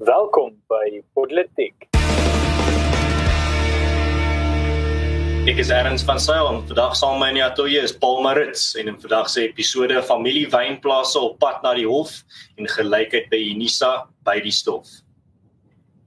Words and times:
Welkom 0.00 0.54
by 0.64 1.02
Politiek. 1.12 1.90
Ek 5.44 5.60
is 5.60 5.68
Erns 5.68 6.06
van 6.08 6.16
Sail 6.16 6.48
en 6.48 6.62
vandag 6.70 6.94
saam 6.96 7.18
met 7.20 7.26
my 7.26 7.28
in 7.34 7.36
die 7.36 7.44
ateljee 7.44 7.82
is 7.84 7.92
Paul 7.92 8.22
Marits 8.24 8.70
en 8.80 8.88
in 8.88 8.96
vandag 9.02 9.28
se 9.28 9.44
episode 9.50 10.00
familie 10.08 10.46
wynplase 10.48 11.20
op 11.20 11.36
pad 11.44 11.60
na 11.60 11.74
die 11.76 11.84
hof 11.84 12.16
en 12.56 12.70
gelykheid 12.78 13.28
by 13.28 13.42
Unisa 13.50 13.92
by 14.24 14.38
die 14.40 14.54
stof. 14.56 14.88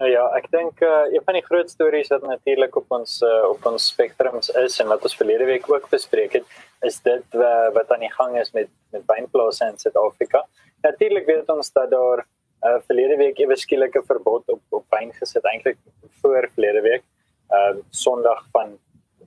Nou 0.01 0.09
ja, 0.09 0.25
ek 0.41 0.49
dink 0.57 0.81
uh, 0.81 1.05
een 1.13 1.21
van 1.29 1.37
die 1.37 1.45
groot 1.45 1.69
stories 1.69 2.09
wat 2.09 2.25
natuurlik 2.25 2.73
op 2.81 2.97
ons 2.97 3.19
uh, 3.21 3.45
op 3.53 3.61
ons 3.69 3.91
spektrums 3.93 4.49
is 4.65 4.81
en 4.81 4.89
wat 4.89 5.05
ons 5.05 5.21
verlede 5.21 5.45
week 5.53 5.69
ook 5.69 5.85
bespreek 5.93 6.41
het, 6.41 6.61
is 6.81 6.97
dit 7.05 7.37
uh, 7.37 7.69
wat 7.77 7.93
aan 7.93 8.09
die 8.09 8.15
gang 8.17 8.41
is 8.41 8.49
met 8.57 8.73
met 8.89 9.05
wynplase 9.05 9.69
in 9.69 9.77
Suid-Afrika. 9.77 10.47
Natuurlik 10.81 11.29
weet 11.29 11.53
ons 11.53 11.69
dat 11.77 11.93
daar 11.93 12.25
uh 12.67 12.79
verlede 12.87 13.17
week 13.17 13.39
ewe 13.39 13.55
skielike 13.55 14.03
verbod 14.07 14.47
op 14.55 14.61
op 14.69 14.85
wyn 14.95 15.11
gesit 15.19 15.45
eintlik 15.51 15.77
voor 16.21 16.49
verlede 16.55 16.81
week 16.81 17.03
ehm 17.49 17.77
uh, 17.77 17.83
Sondag 17.89 18.45
van 18.51 18.77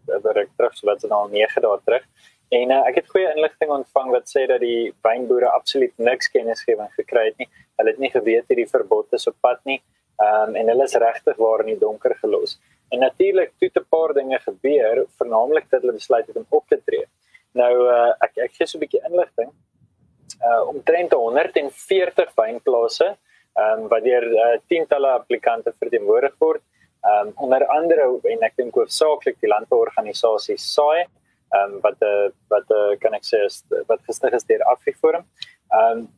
werk 0.06 0.50
terug 0.56 0.74
so 0.76 0.86
wat 0.86 1.00
dit 1.00 1.10
nou 1.10 1.26
9 1.30 1.62
dae 1.62 1.78
terug. 1.84 2.04
En 2.48 2.70
uh, 2.70 2.82
ek 2.88 3.00
het 3.00 3.08
goeie 3.10 3.32
inligting 3.34 3.70
ontvang 3.74 4.10
wat 4.14 4.30
sê 4.30 4.46
dat 4.46 4.60
die 4.62 4.92
wynboere 5.02 5.50
absoluut 5.50 5.92
niks 5.98 6.30
kennisgewing 6.30 6.90
gekry 6.94 7.24
het 7.30 7.38
nie. 7.42 7.48
Hulle 7.80 7.90
het 7.90 7.98
nie 7.98 8.10
geweet 8.10 8.46
hierdie 8.52 8.68
verbod 8.70 9.12
is 9.18 9.26
op 9.26 9.36
pad 9.40 9.62
nie 9.64 9.80
ehm 10.22 10.48
um, 10.48 10.56
en 10.56 10.72
hulle 10.72 10.84
is 10.88 10.96
regtig 11.02 11.36
waar 11.36 11.64
in 11.64 11.74
die 11.74 11.78
donker 11.78 12.14
gelos. 12.22 12.56
En 12.94 13.02
natuurlik 13.04 13.52
het 13.60 13.76
'n 13.76 13.86
paar 13.90 14.14
dinge 14.14 14.38
gebeur 14.38 15.04
veralnik 15.18 15.70
dat 15.70 15.80
hulle 15.80 15.92
besluit 15.92 16.26
het 16.26 16.36
om 16.36 16.46
op 16.48 16.64
te 16.68 16.80
tree. 16.84 17.04
Nou 17.52 17.72
uh, 17.88 18.12
ek 18.20 18.36
ek 18.46 18.52
gee 18.54 18.66
so 18.66 18.78
'n 18.78 18.84
bietjie 18.84 19.02
inligting. 19.08 19.50
Uh 20.42 20.68
omtrent 20.68 21.12
140 21.12 22.34
wynplase 22.34 23.16
ehm 23.56 23.82
um, 23.82 23.88
wat 23.92 24.04
deur 24.04 24.26
uh, 24.32 24.56
tientalle 24.68 25.12
applikante 25.18 25.72
verteenwoordig 25.78 26.34
word. 26.38 26.62
Ehm 27.06 27.28
um, 27.28 27.32
onder 27.46 27.66
andere 27.66 28.08
en 28.32 28.42
ek 28.48 28.56
dink 28.56 28.74
hoofsaaklik 28.74 29.38
die 29.40 29.52
landbouorganisasie 29.52 30.58
SAI 30.58 31.04
ehm 31.04 31.76
um, 31.76 31.80
wat 31.80 32.02
uh, 32.02 32.28
wat 32.52 32.74
uh, 32.74 32.96
kan 33.00 33.14
ek 33.14 33.24
sê 33.24 33.44
is 33.46 33.62
wat 33.88 34.02
gestig 34.08 34.34
is 34.38 34.44
deur 34.50 34.64
Afriforum. 34.74 35.24
Ehm 35.72 36.04
um, 36.04 36.08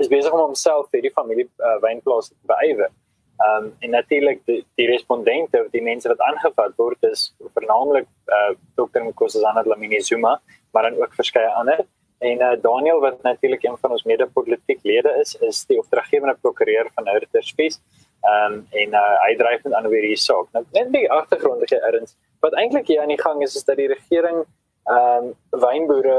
is 0.00 0.08
besig 0.08 0.32
om 0.32 0.46
homself 0.46 0.88
vir 0.94 1.04
die 1.04 1.12
familie 1.12 1.44
uh, 1.60 1.76
wynplase 1.84 2.32
te 2.32 2.52
beywer. 2.52 2.90
Ehm 3.38 3.66
um, 3.66 3.72
en 3.84 3.90
natuurlik 3.90 4.40
die, 4.50 4.62
die 4.80 4.88
respondente 4.90 5.66
die 5.74 5.84
mense 5.90 6.08
wat 6.08 6.22
aangevat 6.30 6.74
word 6.76 7.10
is 7.10 7.28
veralnik 7.58 8.08
uh, 8.38 8.52
Dr. 8.80 9.04
Nkosazana 9.10 9.62
Dlamini 9.66 10.00
Zuma, 10.00 10.38
maar 10.72 10.88
dan 10.88 11.02
ook 11.02 11.14
verskeie 11.14 11.52
ander. 11.60 11.84
En 12.18 12.40
uh, 12.42 12.54
Daniel 12.62 13.00
wat 13.00 13.22
natuurlik 13.22 13.62
een 13.62 13.76
van 13.78 13.90
ons 13.90 14.02
mede-politiek 14.02 14.80
lede 14.82 15.12
is, 15.20 15.34
is 15.34 15.64
die 15.66 15.78
opdraggewende 15.78 16.36
prokureur 16.40 16.90
van 16.94 17.08
Hurter 17.08 17.44
Spies. 17.44 17.80
Ehm 18.26 18.52
um, 18.52 18.66
en 18.70 18.96
uh, 18.98 19.12
hy 19.22 19.36
dryf 19.38 19.66
ander 19.68 19.90
weer 19.90 20.02
hierdie 20.02 20.24
saak. 20.24 20.48
Nou 20.52 20.64
net 20.74 20.90
die 20.92 21.06
agtergrondige 21.12 21.78
erns 21.86 22.16
wat 22.42 22.56
eintlik 22.58 22.90
hier 22.90 23.02
aan 23.02 23.12
die 23.12 23.20
gang 23.20 23.42
is 23.42 23.54
is 23.56 23.64
dat 23.64 23.78
die 23.78 23.86
regering 23.92 24.42
ehm 24.90 25.28
um, 25.28 25.30
wynboere 25.62 26.18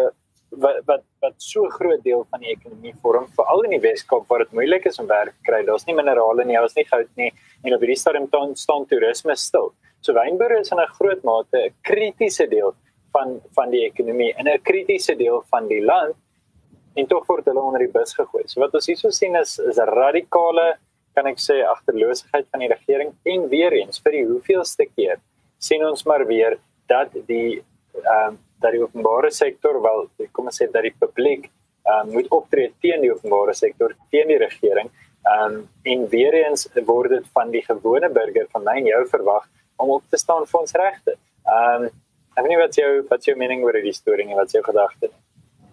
wat 0.64 0.80
wat 0.86 1.04
wat 1.20 1.36
so 1.38 1.68
groot 1.76 2.02
deel 2.04 2.24
van 2.32 2.40
die 2.40 2.54
ekonomie 2.56 2.96
vorm 3.04 3.28
veral 3.36 3.66
in 3.68 3.76
die 3.76 3.84
Weskaap 3.84 4.32
waar 4.32 4.46
dit 4.46 4.56
moeilik 4.56 4.86
is 4.86 5.00
om 5.00 5.08
werk 5.08 5.36
te 5.36 5.52
kry. 5.52 5.62
Daar's 5.66 5.86
nie 5.86 5.96
minerale 5.96 6.46
nie, 6.46 6.56
daar's 6.56 6.78
nie 6.80 6.88
goud 6.88 7.12
nie 7.16 7.34
en 7.64 7.76
op 7.76 7.84
hierdie 7.84 8.00
stadium 8.00 8.30
staan 8.56 8.88
toerisme 8.88 9.36
stil. 9.36 9.74
So 10.02 10.16
wynboere 10.16 10.60
is 10.60 10.72
in 10.72 10.80
'n 10.80 10.94
groot 10.96 11.24
mate 11.24 11.66
'n 11.66 11.74
kritiese 11.84 12.48
deel 12.48 12.74
van 13.14 13.40
van 13.56 13.72
die 13.72 13.86
ekonomie 13.86 14.34
in 14.38 14.48
'n 14.48 14.62
kritiese 14.64 15.16
deel 15.16 15.44
van 15.50 15.68
die 15.68 15.82
land 15.82 16.16
en 16.96 17.08
tog 17.08 17.26
word 17.28 17.46
hulle 17.46 17.62
onder 17.62 17.80
die 17.80 17.94
bus 17.94 18.14
gegooi. 18.14 18.44
So 18.48 18.62
wat 18.62 18.74
ons 18.74 18.88
hierso 18.88 19.10
sien 19.10 19.36
is 19.36 19.60
is 19.60 19.78
radikale 19.78 20.78
kan 21.16 21.28
ek 21.28 21.40
sê 21.40 21.64
agterloosigheid 21.66 22.48
van 22.52 22.60
die 22.60 22.72
regering 22.72 23.14
en 23.26 23.50
weer 23.50 23.74
eens 23.74 24.02
vir 24.04 24.12
die 24.12 24.26
hoeveelste 24.26 24.86
keer 24.96 25.18
sien 25.58 25.84
ons 25.86 26.06
maar 26.06 26.26
weer 26.26 26.60
dat 26.88 27.14
die 27.28 27.62
ehm 28.04 28.34
uh, 28.34 28.38
dat 28.62 28.74
die 28.76 28.82
openbare 28.84 29.32
sektor 29.32 29.82
wel 29.82 30.10
kom 30.36 30.50
ons 30.52 30.58
sê 30.62 30.66
dat 30.72 30.84
die 30.84 30.96
publiek 31.00 31.46
ehm 31.86 32.08
um, 32.08 32.14
moet 32.16 32.28
optree 32.32 32.74
teen 32.82 33.02
die 33.02 33.14
openbare 33.14 33.54
sektor 33.54 33.96
teen 34.12 34.28
die 34.28 34.42
regering 34.42 34.90
ehm 34.90 35.56
um, 35.56 35.70
en 35.94 36.08
weer 36.10 36.34
eens 36.44 36.68
word 36.86 37.10
dit 37.10 37.32
van 37.38 37.52
die 37.52 37.64
gewone 37.72 38.10
burger 38.20 38.48
van 38.52 38.64
my 38.64 38.76
en 38.82 38.92
jou 38.92 39.04
verwag 39.16 39.48
om 39.80 39.90
op 39.96 40.04
te 40.10 40.18
staan 40.18 40.46
vir 40.46 40.60
ons 40.60 40.78
regte. 40.84 41.18
Ehm 41.48 41.84
um, 41.84 41.90
Ek 42.36 42.46
weet 42.46 42.52
nie 42.54 42.62
wat 42.62 42.78
jou 42.78 42.92
wat 43.10 43.26
jou 43.28 43.36
mening 43.40 43.64
oor 43.66 43.76
hierdie 43.78 43.96
storie 43.96 44.28
en 44.28 44.40
wat 44.40 44.54
jou 44.56 44.64
gedagte 44.66 45.10
is. 45.10 45.16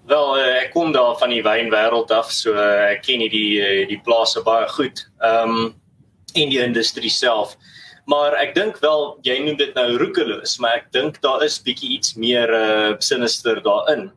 Wel, 0.07 0.29
uh, 0.39 0.51
ek 0.63 0.71
kom 0.75 0.93
daar 0.95 1.17
van 1.19 1.33
die 1.35 1.43
wynwêreld 1.43 2.13
af, 2.15 2.31
so 2.31 2.55
uh, 2.55 2.93
ek 2.93 3.03
ken 3.07 3.25
die 3.31 3.59
uh, 3.59 3.83
die 3.91 3.99
plase 4.07 4.43
baie 4.47 4.69
goed. 4.77 5.07
Ehm 5.21 5.57
um, 5.57 5.75
in 6.37 6.51
die 6.53 6.61
industrie 6.61 7.11
self. 7.11 7.55
Maar 8.07 8.35
ek 8.39 8.53
dink 8.55 8.77
wel 8.83 9.17
jy 9.27 9.39
noem 9.43 9.57
dit 9.59 9.73
nou 9.75 9.97
roekeloos, 9.99 10.59
maar 10.61 10.83
ek 10.83 10.91
dink 10.95 11.17
daar 11.25 11.43
is 11.47 11.57
bietjie 11.65 11.95
iets 11.97 12.15
meer 12.21 12.53
uh, 12.53 12.93
sinister 13.01 13.63
daarin 13.65 14.11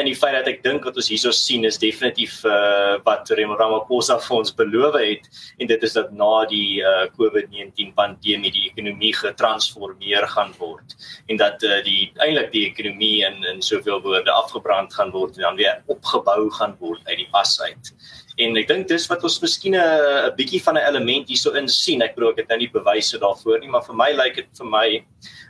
in 0.00 0.08
die 0.08 0.16
feit 0.16 0.34
dat 0.38 0.48
ek 0.50 0.62
dink 0.64 0.84
wat 0.88 0.96
ons 1.00 1.10
hierso 1.12 1.32
sien 1.34 1.66
is 1.68 1.78
definitief 1.80 2.40
uh 2.48 2.98
wat 3.06 3.30
Ramaphosa 3.36 4.18
vir 4.24 4.36
ons 4.38 4.52
beloof 4.56 4.96
het 5.00 5.28
en 5.58 5.70
dit 5.70 5.86
is 5.88 5.96
dat 5.96 6.12
na 6.16 6.44
die 6.50 6.80
uh 6.82 7.06
COVID-19 7.18 7.92
pandemie 7.98 8.52
die 8.54 8.66
ekonomie 8.70 9.12
getransformeer 9.16 10.26
gaan 10.34 10.54
word 10.58 10.96
en 11.28 11.40
dat 11.40 11.62
uh 11.66 11.80
die 11.86 12.10
eintlik 12.24 12.50
die 12.54 12.66
ekonomie 12.70 13.20
in 13.28 13.44
in 13.52 13.62
soveel 13.62 14.00
woorde 14.04 14.32
afgebrand 14.32 14.94
gaan 14.94 15.12
word 15.16 15.36
en 15.38 15.48
dan 15.48 15.60
weer 15.60 15.82
opgebou 15.86 16.50
gaan 16.58 16.76
word 16.80 17.00
uit 17.06 17.18
die 17.24 17.30
as 17.36 17.60
uit. 17.60 17.94
En 18.40 18.56
ek 18.56 18.68
dink 18.70 18.88
dis 18.88 19.04
wat 19.10 19.24
ons 19.26 19.40
miskien 19.42 19.74
'n 19.76 20.32
bietjie 20.36 20.62
van 20.64 20.76
'n 20.76 20.86
element 20.88 21.28
hierso 21.28 21.52
in 21.52 21.68
sien. 21.68 22.02
Ek 22.02 22.14
bedoel 22.14 22.30
ek 22.32 22.38
het 22.42 22.48
nou 22.48 22.58
nie 22.58 22.70
bewyse 22.72 23.18
daarvoor 23.18 23.60
nie, 23.60 23.68
maar 23.68 23.84
vir 23.84 23.96
my 23.96 24.10
lyk 24.12 24.36
dit 24.36 24.48
vir 24.58 24.66
my 24.66 25.04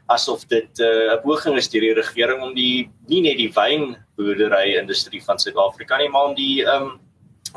asof 0.08 0.48
dit 0.48 0.70
'n 0.80 0.82
uh, 0.82 1.16
poging 1.22 1.56
is 1.56 1.68
deur 1.68 1.80
die 1.80 1.94
regering 1.94 2.42
om 2.42 2.54
die 2.54 2.90
nie 3.08 3.22
net 3.22 3.38
die 3.38 3.52
wynboerdery 3.52 4.78
industrie 4.78 5.22
van 5.22 5.38
Suid-Afrika 5.38 5.98
nie, 5.98 6.08
maar 6.08 6.30
om 6.30 6.34
die 6.34 6.64
um 6.66 7.00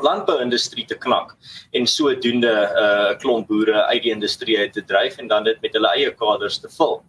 landbouindustrie 0.02 0.86
te 0.86 0.96
knak 0.98 1.36
en 1.72 1.86
sodoende 1.86 2.50
'n 2.50 2.84
uh, 2.84 3.18
klomp 3.18 3.48
boere 3.48 3.86
uit 3.86 4.02
die 4.02 4.14
industrie 4.14 4.58
uit 4.58 4.72
te 4.72 4.82
dryf 4.82 5.18
en 5.18 5.28
dan 5.28 5.44
dit 5.44 5.60
met 5.62 5.72
hulle 5.72 5.90
eie 5.94 6.10
kaders 6.10 6.58
te 6.58 6.68
vul 6.68 7.02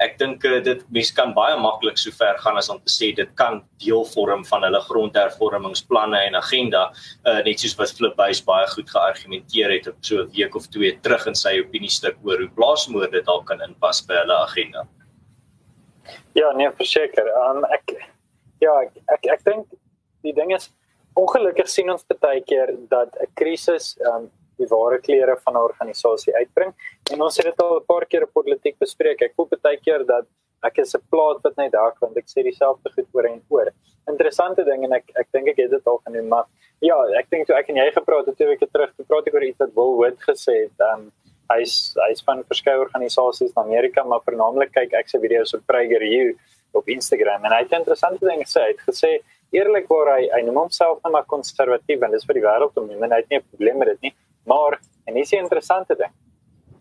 ek 0.00 0.16
dink 0.20 0.44
uh, 0.48 0.58
dit 0.64 0.84
mense 0.94 1.14
kan 1.16 1.34
baie 1.36 1.56
maklik 1.60 1.98
so 2.00 2.12
ver 2.16 2.38
gaan 2.42 2.58
as 2.60 2.70
om 2.72 2.80
te 2.80 2.92
sê 2.92 3.10
dit 3.16 3.30
kan 3.40 3.60
deel 3.82 4.04
vorm 4.14 4.44
van 4.48 4.64
hulle 4.66 4.80
grondhervormingsplanne 4.88 6.20
en 6.28 6.38
agenda 6.40 6.86
uh, 6.90 7.40
net 7.46 7.60
soos 7.60 7.76
wat 7.78 7.92
Flip 7.96 8.16
Buys 8.16 8.40
baie 8.46 8.66
goed 8.74 8.90
geargumenteer 8.94 9.74
het 9.76 9.90
op 9.92 9.98
so 10.00 10.22
'n 10.22 10.32
week 10.36 10.56
of 10.56 10.66
twee 10.68 10.92
terug 11.04 11.26
in 11.26 11.34
sy 11.34 11.58
opiniestuk 11.60 12.16
oor 12.24 12.38
hoe 12.38 12.50
plaasmoorde 12.56 13.22
dalk 13.28 13.46
kan 13.46 13.60
inpas 13.68 14.02
by 14.06 14.14
hulle 14.22 14.36
agenda. 14.46 14.86
Ja, 16.34 16.52
nee, 16.52 16.70
verseker. 16.70 17.26
Um, 17.44 17.64
ek 17.64 17.96
ja, 18.60 18.74
ek 18.82 18.92
ek, 19.16 19.26
ek 19.38 19.44
dink 19.44 19.66
die 20.22 20.32
ding 20.32 20.52
is 20.54 20.70
ongelukkig 21.18 21.68
sien 21.68 21.90
ons 21.90 22.04
baie 22.20 22.42
keer 22.46 22.72
dat 22.88 23.16
'n 23.20 23.32
krisis 23.34 23.96
um, 24.06 24.30
die 24.60 24.68
ware 24.70 25.00
kleure 25.00 25.36
van 25.44 25.54
'n 25.54 25.66
organisasie 25.70 26.34
uitbring. 26.36 26.74
En 27.12 27.22
ons 27.22 27.36
het 27.36 27.46
dit 27.46 27.62
al 27.64 27.80
'n 27.80 27.86
paar 27.86 28.06
keer 28.06 28.24
op 28.24 28.32
politiek 28.32 28.78
bespreek. 28.78 29.22
Ek 29.22 29.34
voel 29.36 29.48
baie 29.62 29.80
keer 29.80 30.04
dat 30.04 30.26
ek 30.62 30.78
is 30.78 30.94
'n 30.94 31.02
plaat 31.10 31.40
wat 31.42 31.56
net 31.56 31.72
daar 31.72 31.94
want 32.00 32.16
ek 32.16 32.28
sê 32.28 32.42
dieselfde 32.42 32.90
goed 32.94 33.08
oor 33.12 33.24
en 33.24 33.42
oor. 33.48 33.68
Interessante 34.08 34.64
ding 34.64 34.84
en 34.84 34.92
ek 34.92 35.04
ek 35.16 35.28
dink 35.32 35.48
ek 35.48 35.56
het 35.56 35.70
dit 35.70 35.86
al 35.86 36.00
genoem, 36.04 36.28
maar 36.28 36.46
ja, 36.80 36.96
ek 37.18 37.30
dink 37.30 37.46
toe 37.46 37.56
ek 37.56 37.68
en 37.68 37.76
jy 37.76 37.90
gepraat 37.92 38.26
het 38.26 38.36
twee 38.36 38.48
weke 38.48 38.66
terug, 38.72 38.92
toe 38.96 39.06
praat 39.06 39.26
ek 39.26 39.34
oor 39.34 39.44
iets 39.44 39.58
wat 39.58 39.74
Will 39.74 39.96
Wood 39.96 40.18
gesê 40.20 40.68
het. 40.68 40.78
Um 40.92 41.12
hy's 41.50 41.96
hy's 42.06 42.22
van 42.22 42.44
verskeie 42.44 42.78
organisasies 42.78 43.52
in 43.56 43.62
Amerika, 43.62 44.04
maar 44.04 44.22
veralnik 44.24 44.72
kyk 44.72 44.92
ek 44.94 45.08
se 45.08 45.18
video's 45.18 45.54
op 45.54 45.66
PragerU 45.66 46.36
op 46.72 46.88
Instagram 46.88 47.44
en 47.44 47.52
hy 47.52 47.62
het 47.64 47.72
interessante 47.72 48.26
dinge 48.26 48.44
gesê. 48.44 48.60
Hy 48.60 48.74
het 48.74 48.84
gesê 48.86 49.12
eerlikwaar 49.52 50.14
hy 50.16 50.28
hy 50.30 50.42
noem 50.46 50.64
homself 50.64 51.00
net 51.04 51.12
maar 51.12 51.26
konservatief 51.26 52.02
en 52.02 52.12
dis 52.14 52.26
vir 52.26 52.38
die 52.38 52.46
wêreld 52.46 52.76
om 52.78 52.86
nie, 52.86 52.98
hy 53.00 53.16
het 53.16 53.30
nie 53.30 53.38
'n 53.38 53.48
probleem 53.50 53.78
met 53.78 53.88
dit 53.88 54.02
nie. 54.02 54.14
Maar 54.50 54.80
en 55.06 55.14
dis 55.14 55.32
'n 55.32 55.44
interessante 55.44 55.94
ding. 55.96 56.14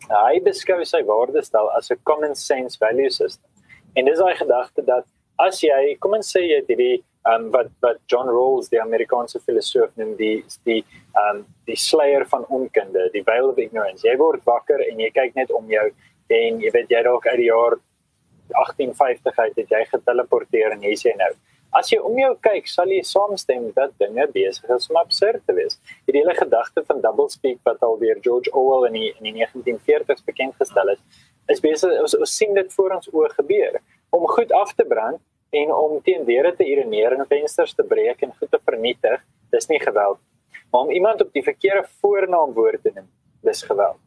Hy 0.10 0.40
beskou 0.42 0.80
sy 0.86 1.04
waardestel 1.04 1.70
as 1.78 1.92
'n 1.92 2.02
common 2.04 2.36
sense 2.36 2.78
value 2.78 3.10
system. 3.10 3.50
En 3.96 4.06
dis 4.06 4.18
daai 4.18 4.36
gedagte 4.36 4.82
dat 4.86 5.06
as 5.38 5.62
jy 5.62 5.98
kom 6.00 6.14
en 6.14 6.22
sê 6.22 6.42
jy 6.42 6.62
hierdie 6.68 7.04
um 7.28 7.50
wat 7.52 7.68
wat 7.82 7.98
John 8.08 8.28
Rawls 8.28 8.70
die 8.70 8.82
Amerikaanse 8.82 9.40
filosoof 9.40 9.92
noem 9.98 10.16
die 10.20 10.44
die 10.66 10.84
um 11.24 11.46
die 11.68 11.76
slayer 11.76 12.26
van 12.26 12.46
onkunde, 12.50 13.10
die 13.14 13.24
veil 13.24 13.50
of 13.50 13.58
ignorance. 13.58 14.08
Jy 14.08 14.16
word 14.18 14.46
wakker 14.46 14.80
en 14.90 15.00
jy 15.00 15.12
kyk 15.12 15.36
net 15.36 15.52
om 15.52 15.68
jou 15.70 15.86
en 16.30 16.60
jy 16.62 16.72
weet 16.72 16.90
jy 16.90 17.04
dalk 17.04 17.28
uit 17.28 17.38
die 17.38 17.52
jaar 17.52 17.78
1850 18.54 19.40
uit 19.40 19.56
het 19.56 19.70
jy 19.70 19.86
geteleporteer 19.92 20.72
en 20.72 20.82
jy 20.82 20.96
sê 20.96 21.16
nou 21.18 21.32
As 21.72 21.92
jy 21.92 22.00
om 22.02 22.16
jou 22.18 22.32
kyk, 22.42 22.66
sal 22.68 22.90
jy 22.90 23.04
saamstem 23.06 23.68
dat 23.76 23.92
dinge 24.02 24.26
besig 24.34 24.70
is 24.74 24.88
om 24.90 24.98
absurd 24.98 25.44
te 25.46 25.54
wees. 25.54 25.78
Hierdie 26.08 26.24
hele 26.24 26.34
gedagte 26.38 26.82
van 26.88 27.02
double 27.04 27.30
speak 27.30 27.60
wat 27.68 27.84
al 27.86 27.98
deur 28.02 28.18
George 28.26 28.50
Orwell 28.58 28.88
in 28.90 28.98
die, 28.98 29.10
in 29.20 29.28
die 29.28 29.36
1940s 29.38 30.26
bekend 30.26 30.56
gestel 30.58 30.96
is, 30.96 31.02
is 31.54 31.62
besig 31.62 31.94
ons, 32.02 32.16
ons 32.18 32.38
sien 32.42 32.56
dit 32.58 32.74
voor 32.74 32.96
ons 32.98 33.12
oë 33.14 33.30
gebeur 33.36 33.78
om 34.18 34.26
goed 34.34 34.54
af 34.58 34.74
te 34.74 34.86
brand 34.86 35.22
en 35.62 35.74
om 35.74 36.00
teen 36.06 36.26
deure 36.26 36.56
te 36.58 36.66
urineer 36.66 37.14
en 37.18 37.30
vensters 37.30 37.76
te 37.78 37.86
breek 37.86 38.26
en 38.26 38.34
goed 38.38 38.50
te 38.50 38.60
vernietig. 38.66 39.22
Dis 39.54 39.70
nie 39.70 39.80
geweld. 39.82 40.18
Maar 40.70 40.88
om 40.88 40.92
iemand 40.94 41.22
op 41.22 41.30
die 41.34 41.46
verkeerde 41.46 41.86
voornaamwoord 42.02 42.84
te 42.86 42.94
noem, 42.96 43.10
dis 43.46 43.62
geweld. 43.66 44.02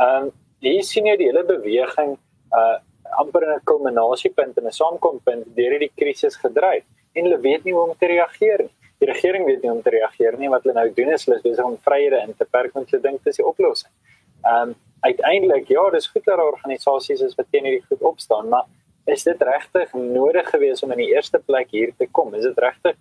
Ehm 0.00 0.26
um, 0.30 0.32
hier 0.64 0.84
sien 0.86 1.04
jy 1.04 1.14
die 1.20 1.26
hele 1.28 1.44
beweging 1.44 2.16
uh 2.56 2.80
amper 3.20 3.44
'n 3.46 3.60
kulminasiepunt 3.68 4.56
en 4.58 4.66
'n 4.66 4.72
saamkompunt 4.72 5.44
deur 5.56 5.74
hierdie 5.76 5.92
krisis 5.94 6.36
gedryf 6.36 6.84
en 7.14 7.28
hulle 7.28 7.40
weet 7.40 7.64
nie 7.64 7.74
hoe 7.74 7.86
om 7.88 7.94
te 7.98 8.10
reageer 8.10 8.66
nie. 8.66 8.72
Die 9.02 9.10
regering 9.10 9.46
weet 9.46 9.62
nie 9.62 9.70
hoe 9.70 9.78
om 9.78 9.84
te 9.84 9.94
reageer 9.94 10.38
nie. 10.38 10.50
Wat 10.52 10.64
hulle 10.66 10.74
nou 10.78 10.88
doen 10.96 11.12
is 11.14 11.26
hulle 11.26 11.38
is 11.40 11.46
besig 11.46 11.64
om 11.64 11.78
vryhede 11.88 12.22
in 12.26 12.34
te 12.38 12.46
perk 12.56 12.74
want 12.76 12.90
hulle 12.90 13.02
dink 13.02 13.24
dis 13.24 13.40
die 13.40 13.46
oplossing. 13.46 13.92
Ehm 14.44 14.74
um, 14.74 14.74
uiteindelik 15.04 15.68
ja, 15.68 15.82
dis 15.92 16.06
goed 16.08 16.24
dat 16.24 16.40
organisasies 16.40 17.20
is 17.20 17.34
wat 17.36 17.50
teen 17.52 17.66
hierdie 17.68 17.84
goed 17.90 18.00
opstaan, 18.08 18.46
maar 18.48 18.64
is 19.12 19.26
dit 19.26 19.42
regtig 19.44 19.92
nodig 19.92 20.46
geweest 20.48 20.82
om 20.82 20.94
in 20.94 21.02
die 21.02 21.10
eerste 21.12 21.40
plek 21.44 21.74
hier 21.76 21.92
te 21.98 22.06
kom? 22.08 22.32
Is 22.34 22.46
dit 22.46 22.58
regtig 22.64 22.96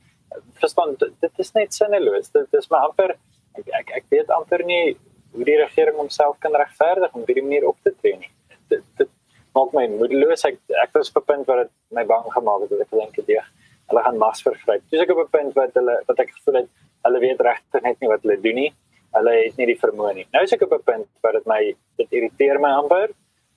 verstaan 0.60 0.96
dit 1.00 1.40
is 1.40 1.52
net 1.56 1.74
sinneloos. 1.74 2.32
Dit 2.32 2.60
is 2.60 2.70
maar 2.70 2.90
amper 2.90 3.16
ek 3.60 3.70
ek, 3.80 3.92
ek 4.02 4.06
weet 4.12 4.32
amper 4.36 4.66
nie 4.68 4.98
hoe 5.34 5.46
die 5.48 5.58
regering 5.58 5.98
homself 5.98 6.38
kan 6.44 6.56
regverdig 6.58 7.14
om 7.14 7.24
op 7.24 7.30
hierdie 7.32 7.46
manier 7.46 7.68
op 7.70 7.78
te 7.86 7.94
tree 8.02 8.18
nie. 8.20 8.32
Dit 8.70 8.84
dit 9.00 9.12
maak 9.54 9.74
my 9.78 9.86
moedeloos. 9.92 10.46
Ek 10.50 10.60
ek 10.84 10.96
was 10.98 11.12
op 11.14 11.22
'n 11.24 11.30
punt 11.32 11.48
waar 11.48 11.64
dit 11.64 11.74
my 11.92 12.06
bang 12.06 12.26
gemaak 12.38 12.66
het. 12.66 12.80
Ek 12.82 12.92
dink 12.92 13.16
dit 13.16 13.38
hulle 13.92 14.04
gaan 14.06 14.18
mas 14.18 14.42
vervryf. 14.46 14.82
Dis 14.92 15.02
ek 15.02 15.12
op 15.12 15.20
'n 15.26 15.32
punt 15.32 15.54
wat 15.56 15.74
hulle 15.74 15.96
wat 16.08 16.20
ek 16.20 16.32
gevoel 16.38 16.56
het 16.62 16.70
hulle 17.04 17.20
weet 17.20 17.42
regtig 17.42 17.82
net 17.84 18.00
nie 18.00 18.10
wat 18.10 18.22
hulle 18.24 18.42
doen 18.42 18.56
nie. 18.56 18.74
Hulle 19.14 19.34
het 19.44 19.58
nie 19.58 19.66
die 19.66 19.80
vermoë 19.80 20.14
nie. 20.16 20.28
Nou 20.34 20.44
is 20.44 20.54
ek 20.54 20.62
op 20.62 20.74
'n 20.74 20.84
punt 20.84 21.08
waar 21.22 21.34
dit 21.34 21.46
my 21.46 21.76
dit 21.98 22.08
irriteer 22.12 22.60
my 22.60 22.72
amper. 22.82 23.10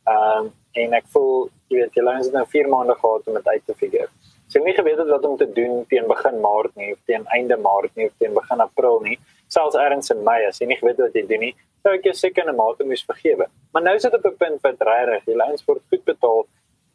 Ehm 0.06 0.46
um, 0.46 0.52
en 0.74 0.92
ek 0.92 1.06
voel 1.08 1.48
jy 1.68 1.78
weet 1.78 1.94
jy 1.94 2.02
langs 2.02 2.30
nou 2.30 2.44
4 2.46 2.68
maande 2.68 2.94
gehad 2.94 3.28
om 3.28 3.34
dit 3.34 3.48
uit 3.48 3.66
te 3.66 3.74
figure. 3.74 4.08
So 4.48 4.60
nie 4.62 4.74
geweet 4.74 4.98
het 4.98 5.08
wat 5.08 5.24
om 5.24 5.36
te 5.36 5.52
doen 5.52 5.86
teen 5.86 6.06
begin 6.06 6.40
Maart 6.40 6.76
nie 6.76 6.92
of 6.92 6.98
teen 7.06 7.24
einde 7.26 7.56
Maart 7.56 7.94
nie 7.96 8.06
of 8.06 8.12
teen 8.18 8.34
begin 8.34 8.60
April 8.60 9.00
nie. 9.00 9.18
Selfs 9.48 9.74
erns 9.74 10.10
in 10.10 10.22
Mei 10.22 10.46
as 10.46 10.60
jy 10.60 10.66
nie 10.66 10.76
geweet 10.76 10.98
wat 10.98 11.14
jy 11.14 11.26
doen 11.26 11.40
nie, 11.40 11.54
sou 11.82 11.94
ek 11.94 12.06
jou 12.08 12.14
seker 12.18 12.48
'n 12.50 12.56
mate 12.56 12.84
moes 12.84 13.04
vergewe. 13.06 13.46
Maar 13.72 13.82
nou 13.82 13.94
is 13.94 14.02
dit 14.02 14.14
op 14.14 14.24
'n 14.26 14.36
punt 14.36 14.62
wat 14.62 14.80
regtig, 14.80 15.24
die 15.24 15.36
lyns 15.36 15.64
word 15.66 15.82
goed 15.90 16.04
betaal. 16.04 16.46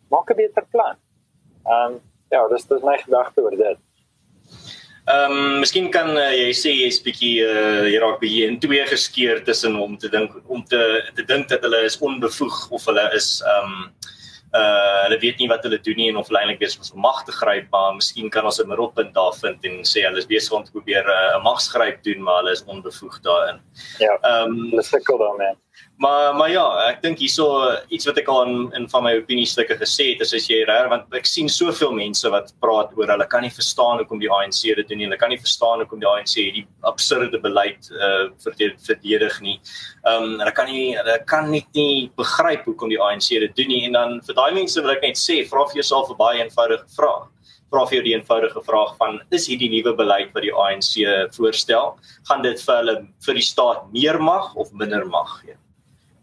Maak 0.10 0.32
'n 0.32 0.36
beter 0.36 0.66
plan. 0.72 0.96
Ehm 1.66 1.94
um, 1.94 2.02
ja, 2.32 2.48
dis 2.52 2.68
dis 2.70 2.84
my 2.88 2.98
gedagte 3.04 3.44
oor 3.44 3.58
dit. 3.58 3.80
Ehm 5.12 5.32
um, 5.34 5.60
miskien 5.60 5.90
kan 5.92 6.12
uh, 6.14 6.30
jy 6.30 6.52
sê 6.54 6.72
jy's 6.76 7.00
bietjie 7.02 7.42
uh, 7.44 7.88
jy 7.90 7.98
raak 8.04 8.20
bietjie 8.22 8.46
in 8.48 8.60
twee 8.62 8.84
geskeur 8.86 9.42
tussen 9.48 9.76
om 9.82 9.98
te 9.98 10.12
dink 10.14 10.36
om 10.46 10.62
te 10.64 10.82
te 11.18 11.26
dink 11.26 11.50
dat 11.50 11.66
hulle 11.66 11.82
is 11.88 11.98
onbevoeg 12.00 12.60
of 12.78 12.86
hulle 12.86 13.08
is 13.18 13.40
ehm 13.42 13.72
um, 13.72 13.88
uh 14.52 15.04
hulle 15.06 15.18
weet 15.20 15.40
nie 15.40 15.48
wat 15.48 15.64
hulle 15.64 15.78
doen 15.80 15.96
nie 15.96 16.10
en 16.12 16.18
of 16.20 16.28
hulle 16.28 16.42
eintlik 16.42 16.60
besig 16.60 16.84
is 16.84 16.92
om 16.92 17.02
mag 17.06 17.22
te 17.26 17.32
gryp 17.32 17.70
maar 17.72 17.94
miskien 17.96 18.30
kan 18.30 18.46
ons 18.46 18.60
'n 18.60 18.68
middelpunt 18.68 19.14
daar 19.16 19.34
vind 19.42 19.66
en 19.70 19.78
sê 19.92 20.04
hulle 20.06 20.20
is 20.20 20.28
besig 20.28 20.54
om 20.58 20.64
te 20.64 20.76
probeer 20.76 21.08
'n 21.08 21.40
uh, 21.40 21.44
magsgryp 21.44 22.04
doen 22.04 22.22
maar 22.22 22.42
hulle 22.42 22.52
is 22.52 22.64
onbevoeg 22.66 23.20
daarin. 23.28 23.62
Ja. 24.00 24.14
Ehm 24.22 24.52
um, 24.52 24.70
hulle 24.70 24.84
sukkel 24.84 25.18
daarmee. 25.18 25.56
Maar 26.02 26.36
maar 26.36 26.50
ja, 26.50 26.64
ek 26.90 27.04
dink 27.04 27.20
hierso 27.22 27.46
iets 27.94 28.08
wat 28.10 28.18
ek 28.18 28.30
al 28.34 28.40
in 28.48 28.54
in 28.78 28.88
van 28.90 29.04
my 29.06 29.12
opinie 29.20 29.46
stukke 29.46 29.76
gesê 29.78 30.08
het 30.08 30.24
is 30.26 30.32
as 30.34 30.48
jy 30.50 30.64
reg 30.66 30.88
want 30.90 31.14
ek 31.20 31.30
sien 31.30 31.52
soveel 31.54 31.94
mense 31.94 32.32
wat 32.34 32.50
praat 32.64 32.96
oor 32.98 33.12
hulle 33.14 33.28
kan 33.30 33.46
nie 33.46 33.54
verstaan 33.54 34.02
hoekom 34.02 34.24
die 34.24 34.32
ANC 34.34 34.64
dit 34.64 34.90
doen 34.90 34.98
nie. 34.98 35.06
Hulle 35.06 35.20
kan 35.22 35.30
nie 35.30 35.38
verstaan 35.44 35.84
hoekom 35.84 36.02
die 36.02 36.10
ANC 36.10 36.34
hierdie 36.40 36.66
absurde 36.90 37.38
beleid 37.46 37.92
uh 37.94 38.32
verdedig 38.88 39.38
nie. 39.46 39.56
Ehm 40.08 40.26
um, 40.26 40.36
hulle 40.42 40.56
kan 40.58 40.74
nie 40.74 40.98
hulle 40.98 41.20
kan 41.36 41.54
net 41.54 41.70
nie 41.78 42.10
begryp 42.18 42.66
hoekom 42.72 42.90
die 42.90 43.02
ANC 43.12 43.30
dit 43.46 43.56
doen 43.62 43.74
nie 43.76 43.86
en 43.92 44.02
dan 44.02 44.20
vir 44.26 44.42
daai 44.42 44.58
mense 44.58 44.82
wil 44.82 44.98
ek 44.98 45.06
net 45.06 45.24
sê 45.28 45.42
vra 45.54 45.70
vir 45.70 45.84
jouself 45.84 46.10
'n 46.10 46.22
baie 46.26 46.42
eenvoudige 46.42 46.90
vraag 46.98 47.30
vra 47.72 47.86
vir 47.86 48.02
jou 48.02 48.06
die 48.10 48.18
eenvoudige 48.18 48.66
vraag 48.74 48.98
van 48.98 49.22
is 49.30 49.52
hierdie 49.54 49.70
nuwe 49.78 49.94
beleid 50.04 50.34
wat 50.34 50.50
die 50.50 50.58
ANC 50.66 50.94
voorstel 51.38 51.98
gaan 52.30 52.42
dit 52.42 52.70
vir 52.70 52.76
hulle 52.82 53.02
vir 53.28 53.36
die 53.38 53.50
staat 53.54 53.92
meer 53.94 54.18
mag 54.18 54.56
of 54.56 54.74
minder 54.74 55.06
mag 55.06 55.42
gee 55.44 55.61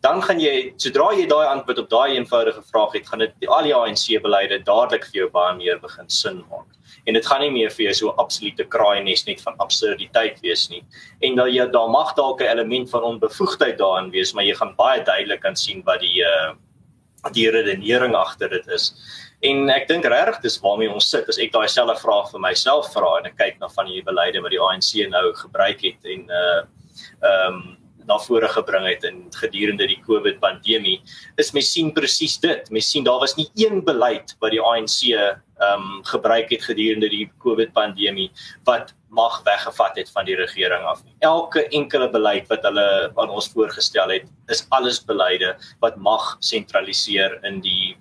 dan 0.01 0.21
gaan 0.23 0.39
jy 0.41 0.73
sodra 0.79 1.09
jy 1.17 1.27
daai 1.31 1.47
antwoord 1.51 1.81
op 1.83 1.89
daai 1.91 2.17
eenvoudige 2.17 2.63
vraag 2.71 2.93
het, 2.95 3.09
gaan 3.09 3.25
dit 3.25 3.49
al 3.49 3.67
die 3.67 3.75
ANC 3.75 4.05
beleide 4.23 4.61
dadelik 4.67 5.09
vir 5.11 5.25
jou 5.25 5.31
baie 5.35 5.57
meer 5.59 5.81
begin 5.83 6.09
sin 6.09 6.45
maak. 6.51 6.69
En 7.07 7.17
dit 7.17 7.27
gaan 7.27 7.43
nie 7.43 7.51
meer 7.51 7.73
vir 7.75 7.89
jou 7.89 7.95
so 8.01 8.15
absolute 8.23 8.65
kraaienest 8.71 9.27
net 9.27 9.43
van 9.43 9.59
absurditeit 9.65 10.39
wees 10.45 10.69
nie. 10.71 10.85
En 11.25 11.37
dan 11.41 11.51
jy 11.51 11.67
daar 11.75 11.91
mag 11.91 12.15
dalk 12.15 12.41
'n 12.41 12.51
element 12.53 12.91
van 12.91 13.03
onbevoegdheid 13.03 13.79
daarin 13.79 14.11
wees, 14.11 14.33
maar 14.35 14.45
jy 14.45 14.55
gaan 14.55 14.75
baie 14.77 15.03
duidelik 15.03 15.41
kan 15.41 15.57
sien 15.57 15.83
wat 15.85 16.01
die 16.01 16.23
uh 16.23 16.55
die 17.35 17.51
redenering 17.51 18.15
agter 18.15 18.49
dit 18.49 18.67
is. 18.69 18.95
En 19.43 19.69
ek 19.71 19.89
dink 19.89 20.05
regtig 20.05 20.41
dis 20.43 20.61
waarmee 20.61 20.91
ons 20.91 21.11
sit 21.11 21.29
as 21.29 21.39
ek 21.39 21.53
daai 21.53 21.69
selfde 21.69 21.97
vraag 21.99 22.31
vir 22.31 22.41
myself 22.41 22.93
vra 22.95 23.19
en 23.19 23.27
ek 23.27 23.37
kyk 23.37 23.59
na 23.61 23.69
van 23.69 23.87
die 23.87 24.03
beleide 24.03 24.41
wat 24.41 24.51
die 24.51 24.61
ANC 24.61 25.11
nou 25.11 25.35
gebruik 25.35 25.83
het 25.83 25.99
en 26.05 26.31
uh 26.31 26.63
ehm 27.23 27.55
um, 27.55 27.77
na 28.09 28.19
vore 28.25 28.49
gebring 28.49 28.87
het 28.89 29.05
in 29.09 29.27
gedurende 29.37 29.87
die 29.91 30.01
COVID 30.07 30.41
pandemie 30.41 30.99
is 31.41 31.53
mens 31.57 31.73
sien 31.73 31.93
presies 31.95 32.39
dit. 32.43 32.71
Mens 32.75 32.91
sien 32.91 33.05
daar 33.07 33.21
was 33.21 33.37
nie 33.37 33.49
een 33.61 33.83
beleid 33.85 34.35
wat 34.41 34.55
die 34.57 34.63
ANC 34.63 34.99
ehm 35.59 35.83
um, 35.83 36.05
gebruik 36.07 36.53
het 36.55 36.63
gedurende 36.63 37.09
die 37.11 37.27
COVID 37.43 37.73
pandemie 37.75 38.31
wat 38.65 38.95
mag 39.11 39.41
weggevat 39.45 39.97
het 39.97 40.11
van 40.15 40.25
die 40.29 40.37
regering 40.37 40.85
af. 40.87 41.01
Elke 41.19 41.65
enkele 41.75 42.11
beleid 42.11 42.47
wat 42.49 42.63
hulle 42.63 43.13
aan 43.17 43.31
ons 43.31 43.49
voorgestel 43.55 44.13
het, 44.13 44.29
is 44.47 44.67
alles 44.69 45.01
beleide 45.05 45.57
wat 45.81 45.97
mag 45.97 46.37
sentraliseer 46.39 47.39
in 47.49 47.61
die 47.65 47.97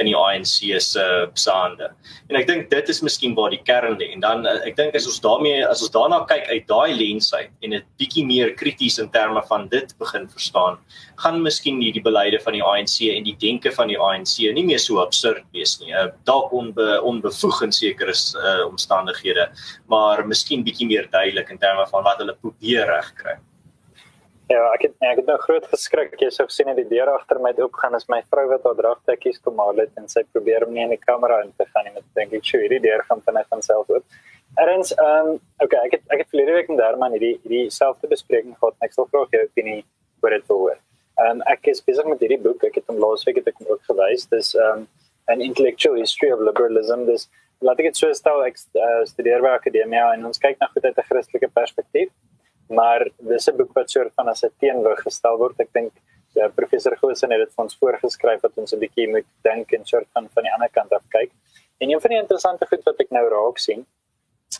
in 0.00 0.08
die 0.08 0.16
ANC 0.16 0.58
se 0.82 1.04
psande. 1.34 1.90
En 2.30 2.38
ek 2.40 2.46
dink 2.48 2.68
dit 2.70 2.90
is 2.92 3.02
miskien 3.04 3.34
waar 3.36 3.52
die 3.54 3.62
kern 3.64 3.96
lê. 4.00 4.10
En 4.14 4.22
dan 4.24 4.46
eh, 4.46 4.58
ek 4.70 4.76
dink 4.78 4.96
as 4.98 5.08
ons 5.08 5.18
daarmee 5.24 5.62
as 5.66 5.82
ons 5.84 5.94
daarna 5.94 6.22
kyk 6.28 6.46
uit 6.50 6.66
daai 6.70 6.94
lens 6.96 7.32
uit 7.34 7.50
en 7.66 7.76
dit 7.76 7.88
bietjie 8.00 8.26
meer 8.26 8.54
krities 8.58 8.98
in 9.02 9.10
terme 9.14 9.42
van 9.48 9.66
dit 9.72 9.92
begin 10.00 10.28
verstaan, 10.32 10.78
gaan 11.22 11.40
miskien 11.44 11.80
hierdie 11.82 12.04
beleide 12.04 12.40
van 12.44 12.56
die 12.56 12.64
ANC 12.64 12.98
en 13.10 13.26
die 13.26 13.36
denke 13.40 13.72
van 13.74 13.92
die 13.92 13.98
ANC 14.00 14.38
nie 14.56 14.66
meer 14.66 14.82
so 14.82 15.00
absurd 15.04 15.44
wees 15.56 15.76
nie. 15.82 15.92
Uh, 15.96 16.08
dalk 16.28 16.52
onbe, 16.56 17.00
onbevoeg 17.06 17.62
in 17.68 17.74
sekere 17.74 18.14
uh, 18.14 18.62
omstandighede, 18.66 19.50
maar 19.92 20.24
miskien 20.26 20.64
bietjie 20.66 20.88
meer 20.88 21.10
duidelik 21.12 21.52
in 21.52 21.62
terme 21.62 21.86
van 21.90 22.06
wat 22.06 22.22
hulle 22.22 22.36
probeer 22.40 22.88
regkry. 22.90 23.38
Ja, 24.46 24.60
ek 24.76 24.84
het 24.84 24.92
ek 25.02 25.18
het 25.18 25.26
nou 25.26 25.34
groot 25.42 25.64
geskrik. 25.66 26.12
Jy 26.22 26.28
sou 26.30 26.44
sien 26.54 26.68
dat 26.70 26.78
die 26.78 26.86
deur 26.86 27.08
agter 27.10 27.40
my 27.42 27.50
oopgaan 27.58 27.96
is 27.98 28.04
my 28.12 28.20
vrou 28.30 28.44
wat 28.52 28.66
haar 28.68 28.76
dragtekkies 28.78 29.40
kom 29.42 29.58
haal 29.58 29.80
het 29.82 29.96
en 29.98 30.06
sy 30.12 30.22
probeer 30.34 30.62
om 30.66 30.74
nie 30.74 30.84
in 30.84 30.92
die 30.94 31.02
kamera 31.02 31.40
in 31.42 31.50
te 31.58 31.64
gaan 31.72 31.88
nie 31.88 31.94
met 31.96 32.04
dink 32.18 32.36
ek 32.38 32.46
sure 32.46 32.62
hierdie 32.62 32.84
deur 32.84 33.02
gaan 33.08 33.24
vinnig 33.26 33.48
van 33.50 33.64
self 33.66 33.90
oop. 33.90 34.20
Erns, 34.62 34.92
ehm 34.94 35.32
um, 35.32 35.40
okay, 35.66 35.80
ek 35.88 35.96
het 35.96 36.14
ek 36.14 36.22
het 36.22 36.30
verlede 36.30 36.54
week 36.58 36.70
in 36.70 36.78
Durban 36.78 37.16
hierdie 37.16 37.32
hierdie 37.40 37.64
selfde 37.74 38.10
bespreking 38.12 38.54
gehad. 38.60 38.76
Ek 38.86 38.94
sal 38.94 39.08
vra 39.10 39.24
jou 39.32 39.40
opinie 39.48 39.80
oor 40.22 40.36
dit 40.36 40.46
voor. 40.52 40.78
Ehm 41.24 41.42
ek 41.54 41.66
is 41.74 41.82
besig 41.88 42.06
met 42.12 42.22
hierdie 42.22 42.38
boek. 42.46 42.62
Ek 42.70 42.78
het 42.78 42.86
hom 42.92 43.02
laasweek 43.02 43.42
het 43.42 43.50
ek 43.50 43.64
ook 43.66 43.82
gewys. 43.90 44.28
Dis 44.36 44.52
ehm 44.54 44.84
um, 44.84 44.86
an 45.26 45.42
intellectual 45.42 45.98
history 45.98 46.30
of 46.30 46.46
liberalism. 46.46 47.02
Dis 47.10 47.26
laat 47.66 47.82
ek 47.82 47.90
dit 47.90 47.98
so 47.98 48.14
stel 48.14 48.46
ek 48.46 48.62
uh, 48.78 49.02
studeer 49.10 49.42
by 49.42 49.56
akademia 49.58 50.12
en 50.14 50.30
ons 50.30 50.38
kyk 50.38 50.62
na 50.62 50.70
goed 50.70 50.86
uit 50.86 51.02
'n 51.02 51.08
Christelike 51.10 51.50
perspektief 51.50 52.14
maar 52.68 53.08
dis 53.18 53.48
'n 53.48 53.56
boek 53.56 53.72
wat 53.74 53.90
soort 53.90 54.12
van 54.14 54.28
as 54.28 54.44
'n 54.44 54.52
teenwoord 54.58 55.00
gestel 55.00 55.38
word. 55.38 55.60
Ek 55.60 55.72
dink 55.72 55.92
ja, 56.34 56.48
professor 56.48 56.96
Goosen 56.96 57.30
het 57.30 57.40
dit 57.40 57.54
vir 57.54 57.64
ons 57.64 57.76
voorgeskryf 57.76 58.40
dat 58.40 58.52
ons 58.56 58.72
'n 58.72 58.78
bietjie 58.78 59.08
moet 59.08 59.26
dink 59.42 59.72
en 59.72 59.84
soort 59.84 60.08
van 60.12 60.28
van 60.34 60.42
die 60.42 60.52
ander 60.52 60.70
kant 60.70 60.92
af 60.92 61.04
kyk. 61.08 61.30
En 61.78 61.90
een 61.90 62.00
van 62.00 62.10
die 62.10 62.18
interessante 62.18 62.66
goed 62.66 62.84
wat 62.84 63.00
ek 63.00 63.10
nou 63.10 63.28
raak 63.28 63.58
sien 63.58 63.86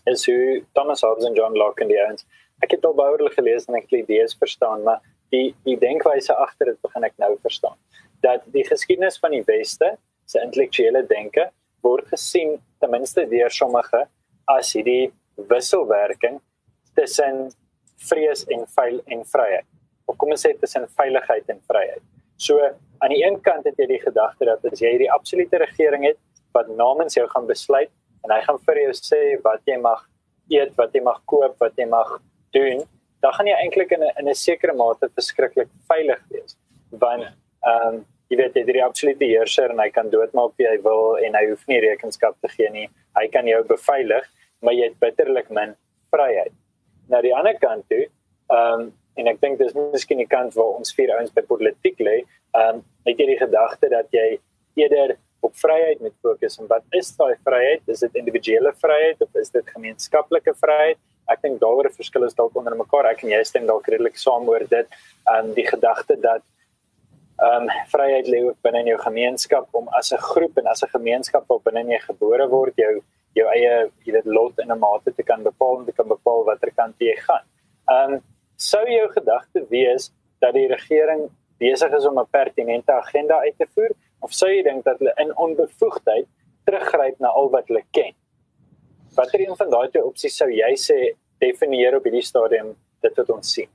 is 0.05 0.27
hoe 0.27 0.65
Thomas 0.73 1.01
Hobbes 1.01 1.25
en 1.25 1.35
John 1.35 1.57
Locke 1.57 1.83
en 1.83 1.89
die 1.89 2.01
ouens 2.01 2.25
ek 2.65 2.77
het 2.77 2.85
al 2.85 2.97
baie 2.97 3.19
oor 3.19 3.33
gelees 3.35 3.69
en 3.69 3.77
ek 3.79 3.91
het 3.91 4.01
idees 4.05 4.35
verstaan, 4.39 4.83
maar 4.87 5.03
die 5.35 5.55
die 5.65 5.77
denkwyse 5.77 6.35
agter 6.35 6.73
dit 6.73 6.81
begin 6.83 7.05
ek 7.05 7.17
nou 7.19 7.35
verstaan. 7.43 7.77
Dat 8.23 8.45
die 8.55 8.65
geskiedenis 8.65 9.19
van 9.19 9.35
die 9.37 9.45
weste 9.47 9.97
se 10.27 10.41
intellektuele 10.43 11.05
denke 11.07 11.51
word 11.83 12.09
gesien 12.09 12.57
ten 12.81 12.91
minste 12.91 13.27
deur 13.31 13.53
sommige 13.53 14.07
as 14.51 14.73
hierdie 14.75 15.13
wisselwerking 15.51 16.41
tussen 16.95 17.51
vrees 17.97 18.45
en 18.53 18.67
veil 18.77 19.01
en 19.07 19.25
vryheid. 19.25 19.67
Of 20.07 20.17
kom 20.17 20.31
ons 20.35 20.45
sê 20.47 20.53
tussen 20.61 20.87
veiligheid 20.99 21.49
en 21.53 21.61
vryheid. 21.69 22.03
So 22.37 22.61
aan 23.01 23.13
die 23.13 23.23
een 23.25 23.39
kant 23.45 23.65
het 23.65 23.79
jy 23.81 23.89
die 23.91 24.03
gedagte 24.03 24.49
dat 24.49 24.65
as 24.65 24.81
jy 24.83 24.93
hierdie 24.95 25.13
absolute 25.13 25.61
regering 25.63 26.05
het 26.07 26.19
wat 26.57 26.69
namens 26.69 27.17
jou 27.17 27.27
gaan 27.33 27.49
besluit 27.49 27.91
en 28.25 28.33
hy 28.33 28.41
gaan 28.45 28.61
vir 28.69 28.83
jou 28.83 28.93
sê 28.99 29.21
wat 29.45 29.63
jy 29.69 29.79
mag 29.81 30.05
eet, 30.53 30.75
wat 30.79 30.95
jy 30.95 31.03
mag 31.05 31.23
koop, 31.31 31.57
wat 31.61 31.77
jy 31.79 31.87
mag 31.91 32.19
doen, 32.55 32.85
dan 33.25 33.35
gaan 33.35 33.49
jy 33.51 33.57
eintlik 33.63 33.93
in 33.93 34.03
'n 34.03 34.13
in 34.21 34.29
'n 34.29 34.35
sekere 34.35 34.75
mate 34.75 35.09
verskriklik 35.09 35.69
veilig 35.89 36.21
wees. 36.31 36.57
Want 36.91 37.25
ehm 37.25 37.89
um, 37.89 38.05
jy 38.31 38.37
weet 38.37 38.55
jy 38.55 38.61
het 38.61 38.75
die 38.75 38.85
absolute 38.85 39.25
heerser 39.25 39.71
en 39.71 39.79
hy 39.79 39.91
kan 39.91 40.11
doodmaak 40.11 40.53
wie 40.59 40.69
hy 40.69 40.79
wil 40.83 41.17
en 41.17 41.35
hy 41.35 41.45
hoef 41.49 41.67
nie 41.69 41.81
rekenskap 41.81 42.37
te 42.43 42.49
gee 42.49 42.71
nie. 42.71 42.89
Hy 43.17 43.29
kan 43.29 43.47
jou 43.47 43.63
beveilig, 43.65 44.25
maar 44.61 44.75
jy 44.75 44.85
het 44.85 44.99
bitterlik 45.01 45.51
min 45.51 45.77
vryheid 46.11 46.53
na 47.09 47.21
die 47.25 47.35
ander 47.35 47.59
kant 47.59 47.89
toe. 47.89 48.07
Ehm 48.53 48.87
um, 48.87 48.93
en 49.17 49.31
ek 49.31 49.39
dink 49.41 49.57
dis 49.59 49.73
miskien 49.73 50.19
die 50.21 50.29
kant 50.29 50.53
waar 50.59 50.75
ons 50.77 50.93
vier 50.93 51.09
ouens 51.15 51.33
by 51.33 51.43
politiek 51.49 52.01
lê. 52.05 52.19
Ehm 52.55 52.81
um, 52.81 52.83
het 53.09 53.21
jy 53.21 53.27
die 53.33 53.41
gedagte 53.41 53.89
dat 53.93 54.11
jy 54.13 54.39
eerder 54.77 55.17
op 55.47 55.55
vryheid 55.57 56.01
moet 56.05 56.15
fokus 56.23 56.59
en 56.61 56.69
wat 56.73 56.85
is 56.99 57.13
daai 57.17 57.37
vryheid? 57.47 57.83
Is 57.89 58.03
dit 58.05 58.19
individuele 58.21 58.73
vryheid 58.83 59.23
of 59.23 59.41
is 59.41 59.53
dit 59.55 59.73
gemeenskaplike 59.75 60.55
vryheid? 60.61 61.01
Ek 61.33 61.41
dink 61.43 61.61
daaroor 61.63 61.89
verskil 61.95 62.27
is 62.27 62.37
dalk 62.39 62.55
onder 62.59 62.77
mekaar. 62.79 63.09
Ek 63.11 63.25
en 63.25 63.33
jy 63.33 63.41
stem 63.49 63.67
dalk 63.67 63.89
redelik 63.91 64.19
saam 64.21 64.47
oor 64.51 64.67
dit 64.71 65.01
en 65.33 65.55
die 65.57 65.67
gedagte 65.67 66.19
dat 66.21 66.45
ehm 67.37 67.67
um, 67.67 67.75
vryheid 67.93 68.29
lê 68.33 68.41
binne 68.65 68.85
in 68.85 68.95
jou 68.95 69.01
gemeenskap 69.03 69.69
om 69.81 69.89
as 69.99 70.13
'n 70.13 70.23
groep 70.33 70.59
en 70.59 70.67
as 70.73 70.83
'n 70.83 70.95
gemeenskap 70.99 71.45
op 71.51 71.65
binne 71.65 71.85
jy 71.93 72.01
gebore 72.11 72.49
word 72.49 72.77
jou 72.77 72.95
jou 73.37 73.47
eie 73.53 73.73
jy 74.07 74.15
weet 74.17 74.29
lot 74.39 74.59
in 74.63 74.73
'n 74.73 74.79
mate 74.79 75.13
te 75.13 75.23
kan 75.23 75.43
bepaal 75.43 75.81
en 75.81 75.87
te 75.87 75.93
kan 75.93 76.09
bepaal 76.09 76.45
watter 76.45 76.73
kant 76.77 76.97
jy 76.99 77.17
gaan. 77.27 77.45
Ehm 77.91 78.15
um, 78.15 78.23
sou 78.57 78.85
jou 78.89 79.09
gedagte 79.13 79.67
wees 79.69 80.13
dat 80.41 80.55
die 80.55 80.69
regering 80.69 81.29
besig 81.59 81.93
is 81.93 82.07
om 82.07 82.19
'n 82.19 82.31
pertinente 82.31 82.93
agenda 82.93 83.41
uit 83.41 83.59
te 83.59 83.67
voer 83.75 83.93
of 84.21 84.33
sou 84.33 84.49
jy 84.51 84.63
dink 84.63 84.85
dat 84.85 84.99
hulle 84.99 85.15
in 85.17 85.37
onbevoegdheid 85.37 86.27
teruggryp 86.65 87.21
na 87.21 87.29
al 87.29 87.51
wat 87.51 87.69
hulle 87.69 87.85
ken? 87.91 88.15
Watter 89.17 89.41
een 89.41 89.57
van 89.57 89.71
daai 89.71 89.89
twee 89.89 90.05
opsies 90.05 90.37
sou 90.37 90.51
jy 90.51 90.73
sê 90.77 91.17
definieer 91.39 91.97
op 91.97 92.05
hierdie 92.05 92.25
stadium 92.25 92.77
dit 93.03 93.17
wat 93.17 93.31
ons 93.31 93.53
sien? 93.53 93.69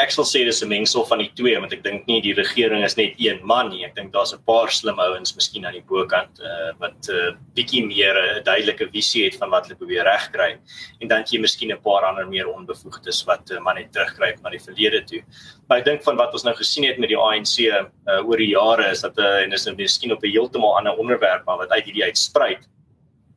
Ek 0.00 0.10
sal 0.10 0.26
sê 0.26 0.44
dis 0.44 0.62
'n 0.62 0.68
mengsel 0.68 1.04
van 1.06 1.18
die 1.18 1.30
twee 1.38 1.58
want 1.60 1.72
ek 1.72 1.82
dink 1.84 2.06
nie 2.06 2.20
die 2.20 2.34
regering 2.34 2.82
is 2.84 2.96
net 2.96 3.14
een 3.18 3.38
man 3.46 3.70
nie. 3.70 3.84
Ek 3.84 3.94
dink 3.94 4.12
daar's 4.12 4.32
'n 4.34 4.42
paar 4.46 4.70
slim 4.70 4.98
ouens 4.98 5.34
miskien 5.36 5.66
aan 5.66 5.74
die 5.74 5.86
bokant 5.86 6.40
uh, 6.40 6.72
wat 6.80 7.08
'n 7.08 7.14
uh, 7.14 7.32
bietjie 7.54 7.86
meer 7.86 8.14
'n 8.14 8.38
uh, 8.38 8.42
duidelike 8.42 8.90
visie 8.90 9.24
het 9.24 9.36
van 9.38 9.50
wat 9.50 9.66
hulle 9.66 9.78
probeer 9.78 10.04
regkry. 10.04 10.58
En 11.00 11.08
dan 11.08 11.24
jy 11.24 11.38
miskien 11.38 11.70
'n 11.72 11.80
paar 11.82 12.04
ander 12.04 12.26
meer 12.26 12.48
onbevoegdes 12.48 13.24
wat 13.24 13.50
uh, 13.50 13.60
maar 13.60 13.74
net 13.74 13.92
teruggryp 13.92 14.42
na 14.42 14.50
die 14.50 14.62
verlede 14.62 15.04
toe. 15.04 15.22
Maar 15.68 15.78
ek 15.78 15.84
dink 15.84 16.02
van 16.02 16.16
wat 16.16 16.32
ons 16.32 16.44
nou 16.44 16.54
gesien 16.54 16.84
het 16.84 16.98
met 16.98 17.08
die 17.08 17.18
ANC 17.18 17.58
uh, 17.58 18.26
oor 18.26 18.36
die 18.36 18.54
jare 18.54 18.90
is 18.90 19.00
dat 19.00 19.18
uh, 19.18 19.42
en 19.42 19.50
dis 19.50 19.64
nou 19.66 19.76
miskien 19.76 20.12
op 20.12 20.22
'n 20.22 20.30
heeltemal 20.30 20.76
ander 20.76 20.96
onderwerp 20.96 21.44
maar 21.46 21.58
wat 21.58 21.70
uit 21.70 21.84
hierdie 21.84 22.04
uitspruit 22.04 22.66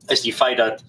is 0.09 0.21
die 0.21 0.33
feit 0.33 0.57
dat 0.57 0.83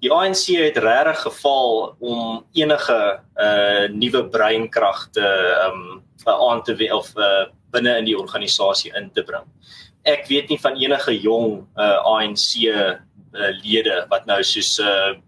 die 0.00 0.10
ANC 0.12 0.46
het 0.56 0.78
regtig 0.80 1.20
geval 1.26 1.96
om 2.00 2.44
enige 2.56 3.00
uh 3.36 3.88
nuwe 3.92 4.24
breinkragte 4.32 5.26
um 5.66 6.02
aan 6.24 6.62
te 6.62 6.76
of 6.92 7.12
uh 7.16 7.48
binne 7.70 7.98
in 7.98 8.08
die 8.08 8.18
organisasie 8.18 8.92
in 8.98 9.10
te 9.14 9.22
bring. 9.22 9.46
Ek 10.02 10.26
weet 10.28 10.48
nie 10.48 10.58
van 10.58 10.78
enige 10.80 11.14
jong 11.20 11.66
uh 11.76 11.98
ANC 12.16 12.56
uh, 12.66 12.96
lede 13.62 14.06
wat 14.10 14.26
nou 14.26 14.42
soos 14.42 14.78
uh 14.78 15.18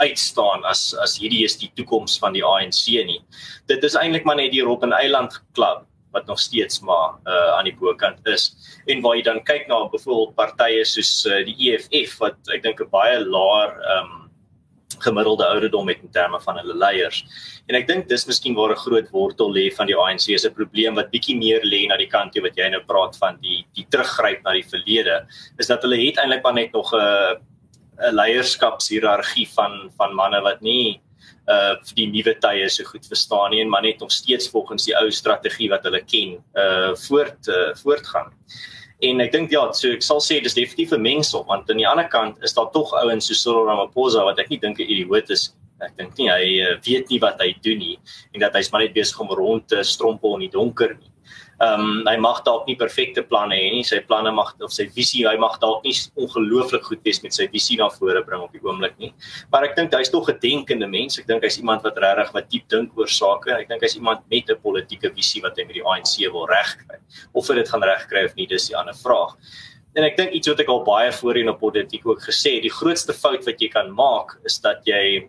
uitstaan 0.00 0.64
as 0.64 0.94
as 1.04 1.18
hierdie 1.20 1.44
is 1.44 1.58
die 1.60 1.68
toekoms 1.76 2.16
van 2.18 2.32
die 2.32 2.44
ANC 2.44 2.86
nie. 3.04 3.20
Dit 3.68 3.84
is 3.84 3.98
eintlik 3.98 4.24
maar 4.24 4.38
net 4.40 4.54
die 4.54 4.64
Robben 4.64 4.94
Eiland 4.96 5.36
klub 5.52 5.84
wat 6.12 6.26
nog 6.26 6.38
steeds 6.38 6.80
maar 6.80 7.18
uh 7.26 7.58
aan 7.58 7.68
die 7.68 7.76
bokant 7.76 8.26
is 8.26 8.50
en 8.86 9.02
waar 9.02 9.16
jy 9.16 9.22
dan 9.22 9.42
kyk 9.42 9.68
na 9.68 9.82
byvoorbeeld 9.88 10.34
partye 10.34 10.84
soos 10.84 11.26
uh, 11.26 11.44
die 11.46 11.56
EFF 11.70 12.18
wat 12.18 12.54
ek 12.54 12.62
dink 12.62 12.80
'n 12.80 12.90
baie 12.90 13.20
laer 13.24 13.76
um 13.98 14.20
gemiddelde 15.00 15.46
ouderdom 15.46 15.88
het 15.88 16.02
in 16.02 16.10
terme 16.10 16.40
van 16.40 16.58
hulle 16.58 16.74
leiers. 16.76 17.22
En 17.68 17.76
ek 17.78 17.86
dink 17.88 18.08
dis 18.08 18.26
miskien 18.26 18.54
waar 18.54 18.72
'n 18.72 18.82
groot 18.84 19.10
wortel 19.10 19.52
lê 19.52 19.70
van 19.74 19.86
die 19.86 19.96
ANC 19.96 20.38
se 20.38 20.50
probleem 20.50 20.94
wat 20.94 21.10
bietjie 21.10 21.36
meer 21.36 21.62
lê 21.62 21.86
na 21.88 21.96
die 21.96 22.10
kant 22.10 22.32
toe 22.32 22.42
wat 22.42 22.56
jy 22.56 22.68
nou 22.68 22.82
praat 22.86 23.16
van 23.16 23.38
die 23.40 23.64
die 23.74 23.86
teruggryp 23.88 24.42
na 24.44 24.52
die 24.52 24.66
verlede 24.66 25.26
is 25.58 25.66
dat 25.66 25.82
hulle 25.82 25.96
het 25.96 26.18
eintlik 26.18 26.42
maar 26.42 26.54
net 26.54 26.72
nog 26.72 26.92
'n 26.92 27.38
'n 28.00 28.14
leierskapshierargie 28.14 29.48
van 29.54 29.90
van 29.96 30.14
manne 30.14 30.40
wat 30.42 30.60
nie 30.60 31.00
uh 31.50 31.76
vir 31.86 31.96
die 31.96 32.08
nuwe 32.10 32.34
tye 32.42 32.68
so 32.68 32.84
goed 32.88 33.06
verstaan 33.06 33.50
nie 33.50 33.62
en 33.62 33.70
maar 33.72 33.82
net 33.82 34.00
nog 34.00 34.12
steeds 34.12 34.48
volgens 34.48 34.86
die 34.86 34.96
ou 34.98 35.10
strategie 35.10 35.70
wat 35.70 35.86
hulle 35.88 36.02
ken 36.04 36.36
uh 36.54 36.92
voort 37.06 37.48
uh, 37.48 37.72
voortgaan. 37.82 38.32
En 39.00 39.20
ek 39.24 39.32
dink 39.32 39.52
ja, 39.54 39.62
so 39.72 39.92
ek 39.96 40.04
sal 40.04 40.20
sê 40.20 40.40
dis 40.44 40.56
definitief 40.56 40.92
'n 40.92 41.02
mengsel 41.02 41.44
want 41.48 41.70
aan 41.70 41.80
die 41.80 41.88
ander 41.88 42.08
kant 42.08 42.36
is 42.44 42.54
daar 42.56 42.70
tog 42.72 42.92
ouens 42.92 43.26
so 43.26 43.34
Cyril 43.34 43.66
Ramaphosa 43.66 44.24
wat 44.24 44.38
ek 44.38 44.50
nie 44.50 44.60
dink 44.60 44.78
'n 44.78 44.88
idioot 44.88 45.30
is. 45.30 45.54
Ek 45.80 45.96
dink 45.96 46.18
nie 46.18 46.28
hy 46.28 46.44
uh, 46.60 46.76
weet 46.84 47.08
nie 47.08 47.20
wat 47.20 47.40
hy 47.40 47.54
doen 47.64 47.78
nie 47.78 47.98
en 48.34 48.40
dat 48.40 48.54
hy's 48.54 48.70
maar 48.72 48.82
net 48.82 48.94
besig 48.94 49.20
om 49.20 49.32
rond 49.32 49.68
te 49.68 49.82
strompel 49.82 50.36
in 50.36 50.48
die 50.48 50.54
donker 50.56 50.94
nie. 50.98 51.09
Ehm 51.60 51.80
um, 51.84 52.06
hy 52.08 52.14
mag 52.16 52.38
dalk 52.46 52.64
nie 52.64 52.76
perfekte 52.80 53.20
planne 53.28 53.52
hê 53.52 53.66
nie. 53.74 53.82
Sy 53.84 53.98
planne 54.08 54.30
mag 54.32 54.54
of 54.64 54.72
sy 54.72 54.86
visie, 54.96 55.26
hy 55.28 55.36
mag 55.40 55.58
dalk 55.60 55.84
nie 55.84 55.92
ongelooflik 56.16 56.86
goed 56.88 57.02
wees 57.04 57.20
met 57.20 57.36
sy 57.36 57.50
visie 57.52 57.76
na 57.76 57.90
vore 57.92 58.22
bring 58.24 58.46
op 58.46 58.54
die 58.56 58.62
oomblik 58.64 58.94
nie. 59.02 59.10
Maar 59.52 59.66
ek 59.68 59.76
dink 59.76 59.92
hy's 59.92 60.08
tog 60.08 60.30
'n 60.32 60.38
denkende 60.40 60.88
mens. 60.88 61.18
Ek 61.18 61.26
dink 61.28 61.44
hy's 61.44 61.58
iemand 61.60 61.84
wat 61.84 62.00
regtig 62.00 62.32
wat 62.32 62.48
diep 62.48 62.68
dink 62.68 62.96
oor 62.96 63.08
sake. 63.08 63.52
Ek 63.52 63.68
dink 63.68 63.82
hy's 63.82 63.96
iemand 63.96 64.24
met 64.30 64.48
'n 64.48 64.56
politieke 64.56 65.12
visie 65.12 65.42
wat 65.42 65.58
hy 65.58 65.64
met 65.64 65.76
die 65.76 65.84
ANC 65.84 66.32
wil 66.32 66.46
regkry. 66.48 66.96
Of 67.34 67.48
hy 67.48 67.54
dit 67.56 67.68
gaan 67.68 67.82
regkry 67.82 68.24
of 68.24 68.34
nie, 68.36 68.46
dis 68.46 68.68
die 68.68 68.76
ander 68.76 68.94
vraag. 68.94 69.36
En 69.96 70.04
ek 70.04 70.16
dink 70.16 70.32
iets 70.32 70.48
wat 70.48 70.60
ek 70.60 70.68
al 70.68 70.84
baie 70.86 71.12
voorheen 71.12 71.48
op 71.50 71.60
politiek 71.60 72.06
ook 72.06 72.22
gesê 72.22 72.54
het, 72.54 72.62
die 72.62 72.72
grootste 72.72 73.12
fout 73.12 73.44
wat 73.44 73.60
jy 73.60 73.68
kan 73.68 73.90
maak 73.90 74.38
is 74.46 74.58
dat 74.58 74.80
jy 74.86 75.28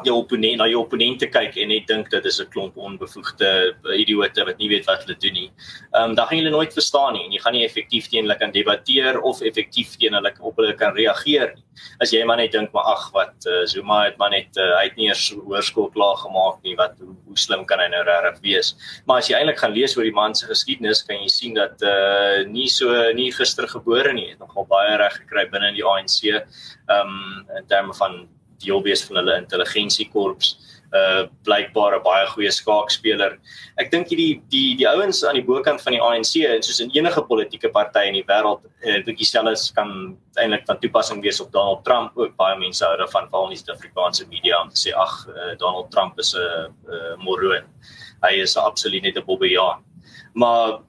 jou 0.00 0.14
opponent 0.16 0.56
na 0.56 0.66
jou 0.70 0.80
opponente 0.80 1.28
kyk 1.28 1.58
en 1.60 1.68
net 1.68 1.86
dink 1.90 2.08
dit 2.10 2.24
is 2.24 2.40
'n 2.40 2.48
klomp 2.48 2.76
onbevoegde 2.76 3.76
idioote 3.92 4.44
wat 4.44 4.58
nie 4.58 4.68
weet 4.68 4.86
wat 4.86 5.04
hulle 5.04 5.16
doen 5.20 5.32
nie. 5.32 5.50
Ehm 5.92 6.10
um, 6.10 6.14
dan 6.14 6.26
gaan 6.26 6.38
jy 6.38 6.44
hulle 6.44 6.56
nooit 6.56 6.72
verstaan 6.72 7.12
nie 7.12 7.24
en 7.26 7.32
jy 7.32 7.40
gaan 7.40 7.52
nie 7.52 7.64
effektief 7.64 8.08
teen 8.08 8.24
hulle 8.24 8.38
kan 8.38 8.52
debatteer 8.52 9.20
of 9.20 9.42
effektief 9.42 9.96
teen 9.98 10.14
hulle 10.14 10.32
op 10.40 10.56
hulle 10.56 10.74
kan 10.74 10.94
reageer 10.96 11.52
nie. 11.54 11.64
As 12.00 12.10
jy 12.10 12.24
maar 12.24 12.38
net 12.38 12.52
dink 12.52 12.72
maar 12.72 12.84
ag 12.84 13.12
wat 13.12 13.46
uh, 13.46 13.66
Zuma 13.66 14.04
het 14.04 14.16
maar 14.16 14.30
net 14.30 14.56
uh, 14.56 14.78
hy 14.78 14.84
het 14.88 14.96
nie 14.96 15.08
eers 15.08 15.30
hoërskool 15.36 15.90
klaar 15.92 16.16
gemaak 16.16 16.62
nie 16.64 16.76
wat 16.76 16.96
hoe, 16.98 17.14
hoe 17.26 17.36
slim 17.36 17.64
kan 17.64 17.78
hy 17.78 17.88
nou 17.88 18.02
regtig 18.02 18.40
wees. 18.42 18.74
Maar 19.06 19.18
as 19.18 19.28
jy 19.28 19.36
eintlik 19.36 19.58
gaan 19.58 19.76
lees 19.76 19.96
oor 19.96 20.04
die 20.04 20.12
man 20.16 20.34
se 20.34 20.46
geskiedenis 20.46 21.04
kan 21.04 21.20
jy 21.20 21.28
sien 21.28 21.54
dat 21.54 21.82
uh 21.82 22.44
nie 22.48 22.68
so 22.68 23.12
nie 23.12 23.30
gister 23.32 23.68
gebore 23.68 24.12
nie, 24.12 24.30
het 24.30 24.38
nogal 24.38 24.64
baie 24.64 24.96
reg 24.96 25.20
gekry 25.20 25.50
binne 25.50 25.68
in 25.68 25.80
die 25.80 25.84
ANC. 25.84 26.22
Ehm 26.32 27.12
um, 27.12 27.44
in 27.58 27.66
terme 27.68 27.92
van 27.94 28.24
deel 28.64 28.82
wees 28.82 29.04
van 29.08 29.20
hulle 29.22 29.40
intelligensiekorps 29.44 30.56
uh 30.92 31.24
blykbaar 31.46 31.96
'n 31.96 32.02
baie 32.04 32.26
goeie 32.26 32.50
skaakspeler. 32.52 33.38
Ek 33.80 33.90
dink 33.90 34.10
hierdie 34.12 34.42
die 34.52 34.76
die 34.76 34.88
ouens 34.88 35.24
aan 35.24 35.38
die 35.38 35.44
bokant 35.44 35.80
van 35.80 35.96
die 35.96 36.02
ANC 36.02 36.44
en 36.44 36.62
soos 36.62 36.80
in 36.80 36.92
enige 36.92 37.22
politieke 37.22 37.70
party 37.72 38.04
in 38.08 38.18
die 38.18 38.26
wêreld, 38.28 38.60
uh, 38.84 38.98
dink 39.06 39.18
dieselfde 39.18 39.56
kan 39.74 40.18
eintlik 40.36 40.66
van 40.66 40.78
toepassing 40.78 41.22
wees 41.22 41.40
op 41.40 41.52
Donald 41.52 41.84
Trump. 41.84 42.12
Ook 42.16 42.36
baie 42.36 42.58
mense 42.58 42.84
hou 42.84 42.96
daarvan 42.96 43.28
in 43.32 43.56
die 43.56 43.60
Suid-Afrikaanse 43.62 44.28
media 44.28 44.60
om 44.60 44.68
te 44.68 44.76
sê 44.76 44.92
ag 44.92 45.26
uh, 45.28 45.56
Donald 45.56 45.90
Trump 45.90 46.18
is 46.18 46.34
'n 46.34 46.38
uh, 46.38 46.68
uh, 46.92 47.16
moroon. 47.24 47.64
Hy 48.22 48.34
is 48.42 48.56
absoluut 48.56 49.02
net 49.02 49.16
'n 49.16 49.24
bobbejaan. 49.24 49.80
Maar 50.34 50.80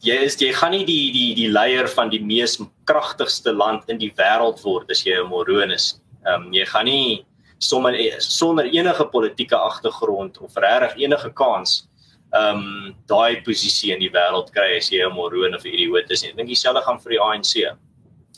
jy 0.00 0.16
is 0.24 0.36
jy 0.40 0.52
gaan 0.52 0.72
nie 0.72 0.84
die 0.84 1.12
die 1.12 1.34
die 1.34 1.48
leier 1.48 1.88
van 1.88 2.08
die 2.08 2.22
mees 2.22 2.58
kragtigste 2.86 3.52
land 3.52 3.84
in 3.88 3.98
die 3.98 4.12
wêreld 4.16 4.62
word 4.64 4.90
as 4.90 5.04
jy 5.04 5.20
'n 5.20 5.28
moroon 5.28 5.70
is. 5.70 6.00
Ehm 6.26 6.48
um, 6.48 6.52
jy 6.52 6.64
gaan 6.66 6.84
nie 6.84 7.24
sommer 7.58 7.94
sonder 8.18 8.66
enige 8.66 9.06
politieke 9.06 9.56
agtergrond 9.56 10.38
of 10.38 10.54
regtig 10.56 10.96
enige 11.04 11.30
kans 11.32 11.88
ehm 12.32 12.58
um, 12.58 12.94
daai 13.06 13.42
posisie 13.44 13.92
in 13.92 14.00
die 14.00 14.10
wêreld 14.12 14.52
kry 14.54 14.76
as 14.76 14.90
jy 14.90 15.02
'n 15.04 15.12
moroon 15.14 15.54
of 15.54 15.64
'n 15.64 15.74
idioot 15.74 16.10
is 16.10 16.22
nie. 16.22 16.30
Ek 16.30 16.36
dink 16.36 16.48
dieselfde 16.48 16.82
gaan 16.82 17.00
vir 17.00 17.10
die 17.10 17.20
ANC. 17.20 17.54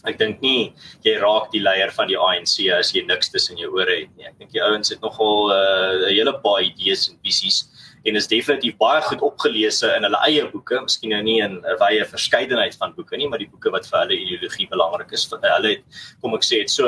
Ek 0.04 0.18
dink 0.18 0.40
nie 0.42 0.74
jy 1.04 1.14
raak 1.20 1.52
die 1.52 1.62
leier 1.62 1.92
van 1.92 2.08
die 2.08 2.18
ANC 2.18 2.68
as 2.78 2.92
jy 2.92 3.04
niks 3.06 3.30
tussen 3.30 3.56
jou 3.56 3.70
ore 3.72 4.00
het 4.00 4.10
nie. 4.16 4.26
Ek 4.26 4.38
dink 4.38 4.50
die 4.52 4.62
ouens 4.62 4.90
het 4.90 5.00
nogal 5.00 5.52
eh, 5.52 5.56
'n 5.56 6.02
uh, 6.02 6.10
hele 6.10 6.34
paar 6.42 6.60
idees 6.62 7.08
en 7.08 7.18
visies 7.24 7.64
en 8.04 8.16
is 8.16 8.28
definitief 8.28 8.76
baie 8.76 9.00
goed 9.02 9.22
opgelese 9.24 9.88
in 9.96 10.04
hulle 10.04 10.20
eie 10.26 10.44
boeke, 10.52 10.80
miskien 10.82 11.10
nou 11.10 11.22
nie 11.22 11.40
in 11.40 11.62
'n 11.64 11.78
wye 11.80 12.04
verskeidenheid 12.04 12.76
van 12.76 12.92
boeke 12.96 13.16
nie, 13.16 13.28
maar 13.28 13.38
die 13.38 13.48
boeke 13.48 13.70
wat 13.70 13.86
vir 13.86 13.98
hulle 14.00 14.18
ideologie 14.18 14.68
belangrik 14.68 15.12
is, 15.12 15.24
vir 15.24 15.38
hulle 15.40 15.68
het 15.68 15.84
kom 16.20 16.34
ek 16.34 16.42
sê 16.42 16.60
dit 16.60 16.70
so 16.70 16.84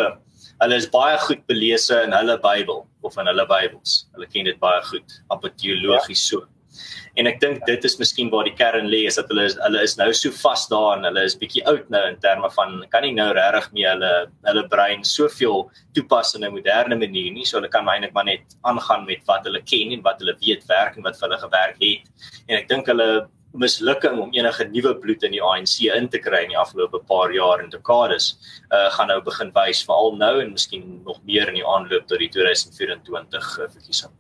hulle 0.63 0.77
is 0.81 0.89
baie 0.93 1.17
goed 1.27 1.47
belese 1.51 2.03
in 2.05 2.15
hulle 2.17 2.37
Bybel 2.43 2.85
of 3.03 3.17
in 3.19 3.31
hulle 3.31 3.47
Bybels. 3.49 4.05
Hulle 4.17 4.29
ken 4.33 4.49
dit 4.49 4.61
baie 4.61 4.83
goed, 4.91 5.19
amper 5.31 5.53
teologies 5.61 6.27
so. 6.31 6.47
En 7.17 7.29
ek 7.31 7.39
dink 7.41 7.63
dit 7.65 7.85
is 7.89 7.95
miskien 7.97 8.29
waar 8.33 8.45
die 8.45 8.55
kern 8.57 8.89
lê 8.93 9.07
is 9.09 9.17
dat 9.17 9.31
hulle 9.33 9.47
is, 9.49 9.55
hulle 9.65 9.83
is 9.87 9.95
nou 9.97 10.09
so 10.17 10.33
vas 10.43 10.67
daarin, 10.69 11.07
hulle 11.09 11.23
is 11.25 11.37
bietjie 11.41 11.63
oud 11.71 11.87
nou 11.93 12.03
in 12.11 12.19
terme 12.21 12.51
van 12.53 12.75
kan 12.93 13.07
nie 13.07 13.15
nou 13.17 13.31
regtig 13.37 13.71
meer 13.79 13.95
hulle 13.95 14.11
hulle 14.49 14.65
brein 14.73 15.05
soveel 15.09 15.65
toepas 15.97 16.35
in 16.37 16.45
'n 16.45 16.53
moderne 16.53 16.99
manier 17.01 17.33
nie, 17.33 17.47
so 17.49 17.57
hulle 17.57 17.73
kan 17.73 17.89
eintlik 17.89 18.13
maar 18.13 18.29
net 18.29 18.59
aangaan 18.65 19.07
met 19.07 19.25
wat 19.31 19.49
hulle 19.49 19.63
ken 19.65 19.97
en 19.97 20.05
wat 20.05 20.21
hulle 20.21 20.37
weet 20.45 20.69
werk 20.69 20.97
en 20.97 21.09
wat 21.09 21.17
vir 21.17 21.29
hulle 21.29 21.41
gewerk 21.47 21.81
het. 21.81 22.29
En 22.49 22.59
ek 22.61 22.69
dink 22.69 22.93
hulle 22.93 23.29
mislukking 23.59 24.21
om 24.21 24.35
enige 24.37 24.69
nuwe 24.69 24.95
bloed 25.03 25.23
in 25.23 25.35
die 25.37 25.43
ANC 25.43 25.79
in 25.87 26.09
te 26.09 26.19
kry 26.19 26.43
in 26.45 26.55
die 26.55 26.61
afgelope 26.61 27.01
paar 27.09 27.33
jaar 27.35 27.65
en 27.65 27.71
dekades 27.71 28.35
uh 28.71 28.91
gaan 28.99 29.09
nou 29.13 29.21
begin 29.23 29.51
wys 29.57 29.85
veral 29.89 30.15
nou 30.17 30.35
en 30.43 30.53
miskien 30.53 31.03
nog 31.05 31.19
meer 31.25 31.49
in 31.49 31.61
die 31.61 31.67
aanloop 31.67 32.07
tot 32.07 32.23
die 32.23 32.29
2024 32.29 33.59
uh, 33.59 33.69
verkiesing. 33.73 34.15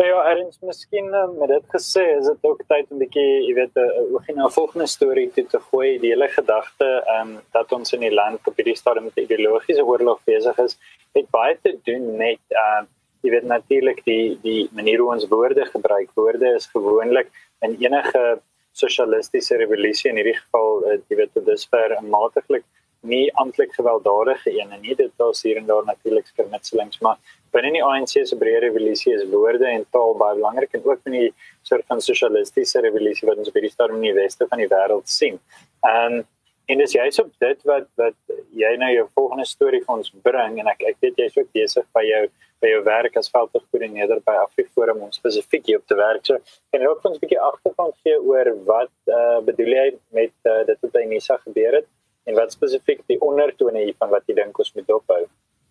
Ja, 0.00 0.20
en 0.30 0.46
miskien 0.64 1.10
uh, 1.12 1.26
met 1.38 1.48
dit 1.48 1.66
gesê 1.74 2.02
is 2.16 2.24
dit 2.24 2.46
ook 2.48 2.62
tyd 2.68 2.86
om 2.88 2.96
'n 2.96 3.02
bietjie, 3.02 3.32
jy 3.48 3.54
weet, 3.54 3.74
'n 3.76 3.80
uh, 3.80 4.12
begin 4.12 4.40
'n 4.40 4.50
volgende 4.50 4.86
storie 4.86 5.30
te 5.32 5.44
te 5.46 5.60
gooi, 5.60 5.98
die 5.98 6.12
hele 6.12 6.28
gedagte 6.28 6.88
ehm 7.06 7.28
um, 7.28 7.42
dat 7.52 7.72
ons 7.72 7.92
in 7.92 8.00
die 8.00 8.14
land 8.14 8.46
op 8.46 8.56
hierdie 8.56 8.76
stadium 8.76 9.04
met 9.04 9.16
'n 9.16 9.26
ideologiese 9.28 9.84
oorlog 9.84 10.24
besig 10.24 10.58
is, 10.58 10.78
het 11.12 11.30
baie 11.30 11.58
te 11.62 11.78
doen 11.84 12.16
met 12.16 12.40
ehm 12.48 12.84
uh, 12.84 12.88
jy 13.22 13.34
weet 13.34 13.48
natuurlik 13.48 14.04
die 14.04 14.38
die 14.44 14.68
manier 14.76 15.02
hoe 15.02 15.12
ons 15.14 15.28
woorde 15.28 15.66
gebruik. 15.72 16.12
Woorde 16.14 16.54
is 16.56 16.68
gewoonlik 16.72 17.32
in 17.66 17.76
enige 17.80 18.40
sosialistiese 18.72 19.58
revolusie 19.60 20.10
in 20.10 20.20
hierdie 20.20 20.38
geval 20.38 20.84
uh, 20.86 20.98
jy 21.08 21.22
weet 21.22 21.34
dit 21.34 21.48
is 21.54 21.66
ver 21.72 21.96
matiglik 22.06 22.64
nie 23.00 23.30
amptelik 23.40 23.72
gewelddadige 23.72 24.52
een 24.52 24.72
en 24.72 24.80
nie 24.84 24.94
dit 24.94 25.12
was 25.16 25.42
hier 25.42 25.56
en 25.56 25.66
daar 25.66 25.84
natuurlik 25.84 26.26
skirmitselings 26.26 27.00
maar 27.00 27.16
binne 27.54 27.72
die 27.72 27.84
ANC 27.84 28.12
se 28.28 28.36
breë 28.38 28.60
revolusie 28.66 29.14
is 29.14 29.24
woorde 29.32 29.66
en 29.66 29.86
taal 29.96 30.12
baie 30.20 30.36
belangrik 30.36 30.76
en 30.76 30.84
ook 30.84 31.08
in 31.08 31.16
die 31.16 31.30
soort 31.62 31.86
van 31.88 32.02
sosialistiese 32.04 32.82
revolusie 32.84 33.28
wat 33.28 33.40
ons 33.40 33.48
op 33.48 33.56
hierdie 33.56 33.72
stadium 33.72 34.02
in 34.02 34.10
die 34.10 34.18
weste 34.20 34.46
van 34.50 34.60
die 34.62 34.68
wêreld 34.70 35.08
sien. 35.08 35.40
En 35.86 36.22
en 36.70 36.78
dis 36.78 36.92
juist 36.94 37.18
op 37.18 37.30
dit 37.42 37.64
wat 37.66 37.88
wat 37.98 38.36
jy 38.54 38.70
nou 38.78 38.90
jou 38.92 39.06
volgende 39.18 39.46
storie 39.48 39.80
vir 39.86 39.96
ons 39.96 40.12
bring 40.22 40.60
en 40.62 40.68
ek 40.70 40.84
ek 40.92 41.00
weet 41.02 41.18
jy's 41.18 41.38
ook 41.40 41.48
besig 41.56 41.88
by 41.96 42.04
jou 42.06 42.22
by 42.60 42.72
jou 42.72 42.82
werk 42.84 43.16
as 43.16 43.30
veldkoördineerder 43.32 44.20
by 44.26 44.36
Afriforum 44.44 45.04
om 45.06 45.12
spesifiek 45.12 45.66
hier 45.66 45.80
op 45.80 45.86
te 45.88 45.96
werk. 45.98 46.26
So 46.26 46.38
kan 46.70 46.82
jy 46.82 46.90
ook 46.90 47.04
ons 47.04 47.16
'n 47.16 47.24
bietjie 47.24 47.40
agtergrond 47.40 47.96
gee 48.04 48.18
oor 48.20 48.52
wat 48.64 48.92
uh, 49.06 49.40
bedoel 49.40 49.72
jy 49.78 49.86
met 50.18 50.34
uh, 50.44 50.62
dit 50.66 50.78
wat 50.80 50.92
by 50.92 51.04
Nisa 51.08 51.36
gebeur 51.46 51.80
het 51.80 51.88
en 52.26 52.34
wat 52.34 52.52
spesifiek 52.52 53.00
die 53.06 53.20
ondertone 53.20 53.84
hiervan 53.84 54.10
wat 54.10 54.26
jy 54.26 54.34
dink 54.34 54.58
ons 54.58 54.74
moet 54.74 54.86
dophou? 54.86 55.22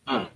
Hmm. 0.06 0.28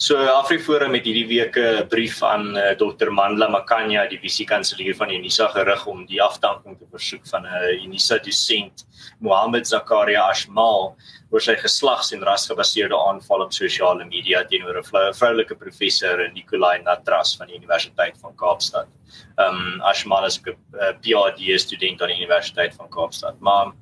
So 0.00 0.16
Afriforum 0.16 0.94
het 0.96 1.04
hierdie 1.04 1.26
week 1.28 1.56
'n 1.56 1.88
brief 1.88 2.22
aan 2.22 2.56
uh, 2.56 2.72
Dr 2.74 3.10
Mandla 3.10 3.48
Makanya, 3.48 4.06
die 4.08 4.18
visiekanselier 4.18 4.96
van 4.96 5.10
Unisa 5.10 5.48
gerig 5.48 5.86
om 5.86 6.06
die 6.06 6.22
afdanking 6.22 6.78
te 6.78 6.86
versoek 6.90 7.26
van 7.28 7.42
'n 7.42 7.46
uh, 7.46 7.84
Unisa 7.84 8.18
dosent, 8.18 8.86
Mohammed 9.20 9.66
Zakaria 9.68 10.28
Ashmal, 10.28 10.96
oor 11.30 11.40
sy 11.40 11.54
geslags- 11.56 12.12
en 12.12 12.22
rasgebaseerde 12.22 12.96
aanval 12.96 13.42
op 13.42 13.52
sosiale 13.52 14.04
media 14.04 14.44
teenoor 14.44 14.80
'n 14.80 15.14
vroulike 15.14 15.54
professor, 15.54 16.30
Nikolai 16.32 16.82
Natras 16.82 17.36
van 17.36 17.46
die 17.46 17.56
Universiteit 17.56 18.16
van 18.18 18.34
Kaapstad. 18.36 18.88
Um 19.36 19.80
Ashmal 19.82 20.24
is 20.24 20.40
'n 20.40 20.56
uh, 20.74 20.92
PhD 21.00 21.60
student 21.60 22.02
aan 22.02 22.08
die 22.08 22.18
Universiteit 22.18 22.74
van 22.74 22.88
Kaapstad. 22.88 23.40
Maar 23.40 23.72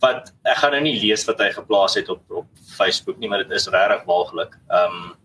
wat 0.00 0.32
ek 0.44 0.56
gaan 0.56 0.70
nou 0.70 0.82
nie 0.82 1.00
lees 1.00 1.24
wat 1.24 1.38
hy 1.38 1.50
geplaas 1.50 1.94
het 1.94 2.08
op 2.08 2.22
op 2.30 2.46
Facebook 2.76 3.18
nie, 3.18 3.28
maar 3.28 3.42
dit 3.42 3.50
is 3.50 3.68
regtig 3.68 4.04
waaglik. 4.06 4.56
Um 4.68 5.18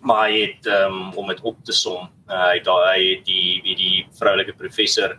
maar 0.00 0.28
hy 0.28 0.40
het 0.46 0.66
um, 0.66 1.12
om 1.12 1.28
dit 1.28 1.40
op 1.44 1.58
te 1.64 1.72
som 1.76 2.08
uh, 2.30 2.46
hy 2.50 2.60
daai 2.64 2.84
hy 2.88 3.00
het 3.04 3.24
die 3.28 3.60
wie 3.64 3.76
die 3.76 3.96
vroulike 4.18 4.56
professor 4.56 5.16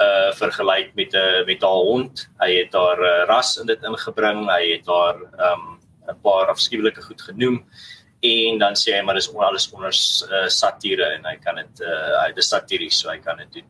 uh 0.00 0.30
vergelyk 0.38 0.94
met 0.96 1.12
'n 1.12 1.16
uh, 1.16 1.46
met 1.46 1.62
haar 1.62 1.84
hond. 1.88 2.28
Hy 2.40 2.50
het 2.56 2.72
haar 2.72 3.00
uh, 3.00 3.24
ras 3.28 3.56
in 3.60 3.66
dit 3.66 3.82
ingebring. 3.82 4.48
Hy 4.48 4.62
het 4.72 4.86
haar 4.86 5.20
um 5.52 5.78
'n 6.08 6.20
paar 6.22 6.48
afskuwelike 6.48 7.02
goed 7.02 7.22
genoem. 7.22 7.64
En 8.22 8.58
dan 8.58 8.74
sê 8.74 8.96
hy 8.96 9.02
maar 9.02 9.14
dis 9.14 9.34
alles 9.34 9.70
onder 9.72 9.92
uh, 9.92 10.48
satire 10.48 11.04
en 11.04 11.24
hy 11.24 11.36
kan 11.36 11.56
dit 11.56 11.80
uh 11.80 12.24
hy 12.24 12.32
dis 12.32 12.48
satiries 12.48 12.98
so 12.98 13.10
hy 13.10 13.18
kan 13.18 13.36
dit 13.36 13.52
doen. 13.52 13.68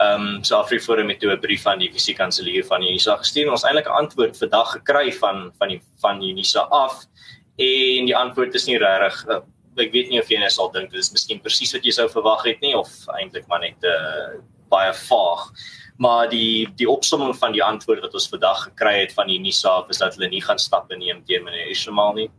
Um 0.00 0.44
so 0.44 0.56
Afriforum 0.56 1.08
het 1.08 1.20
toe 1.20 1.32
'n 1.32 1.40
brief 1.40 1.66
aan 1.66 1.78
die 1.78 1.92
fisiekanselier 1.92 2.64
van 2.64 2.82
Unisa 2.82 3.16
gestuur. 3.16 3.46
En 3.46 3.52
ons 3.52 3.64
eintlik 3.64 3.86
'n 3.86 4.00
antwoord 4.02 4.38
vandag 4.38 4.72
gekry 4.72 5.12
van 5.12 5.52
van 5.58 5.68
die 5.68 5.82
van 6.00 6.22
Unisa 6.22 6.60
af. 6.70 7.04
En 7.56 8.06
die 8.06 8.16
antwoord 8.16 8.54
is 8.54 8.66
nie 8.66 8.78
regtig 8.78 9.44
ek 9.78 9.92
weet 9.92 10.10
nie 10.10 10.20
of 10.20 10.30
jy 10.30 10.38
net 10.40 10.52
sal 10.52 10.70
dink 10.74 10.90
dit 10.90 11.00
is 11.00 11.12
miskien 11.14 11.40
presies 11.42 11.72
wat 11.76 11.84
jy 11.86 11.92
sou 11.94 12.08
verwag 12.10 12.42
het 12.48 12.60
nie 12.64 12.74
of 12.76 12.90
eintlik 13.18 13.46
maar 13.48 13.60
net 13.60 13.78
'n 13.82 13.86
uh, 13.86 13.92
eh, 13.92 14.40
baie 14.70 14.92
vaag. 14.94 15.50
Maar 15.98 16.28
die 16.30 16.66
die 16.76 16.88
opsomming 16.88 17.36
van 17.36 17.52
die 17.52 17.62
antwoord 17.64 18.00
wat 18.00 18.14
ons 18.14 18.28
vandag 18.28 18.64
gekry 18.70 19.00
het 19.00 19.12
van 19.12 19.26
die 19.26 19.38
Unisa 19.38 19.84
is 19.88 19.98
dat 19.98 20.14
hulle 20.14 20.28
nie 20.28 20.42
gaan 20.42 20.58
stappe 20.58 20.96
neem 20.96 21.24
teen 21.24 21.44
meneer 21.44 21.70
Ismail 21.70 22.12
nie. 22.14 22.30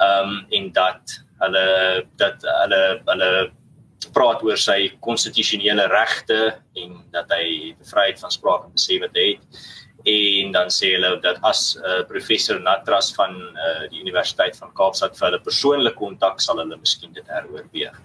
Ehm 0.00 0.28
um, 0.28 0.46
en 0.50 0.72
dat 0.72 1.20
hulle 1.38 2.06
dat 2.16 2.42
hulle 2.42 2.82
hulle 3.06 3.52
praat 4.12 4.42
oor 4.42 4.56
sy 4.56 4.92
konstitusionele 5.00 5.86
regte 5.92 6.56
en 6.74 6.96
dat 7.12 7.30
hy 7.30 7.74
vryheid 7.90 8.20
van 8.20 8.30
spraak 8.30 8.64
en 8.66 8.72
besef 8.76 9.02
het 9.02 9.16
en 10.06 10.52
dan 10.54 10.68
sê 10.70 10.92
hulle 10.94 11.16
dat 11.22 11.40
as 11.48 11.72
uh, 11.80 12.04
professor 12.06 12.60
Natras 12.62 13.08
van 13.16 13.32
uh, 13.34 13.86
die 13.90 13.98
Universiteit 14.04 14.54
van 14.60 14.70
Kaapstad 14.78 15.16
vir 15.18 15.26
hulle 15.26 15.40
persoonlike 15.42 15.98
kontak 15.98 16.38
sal 16.44 16.60
hulle 16.62 16.78
miskien 16.78 17.10
dit 17.16 17.26
heroorweeg. 17.32 17.96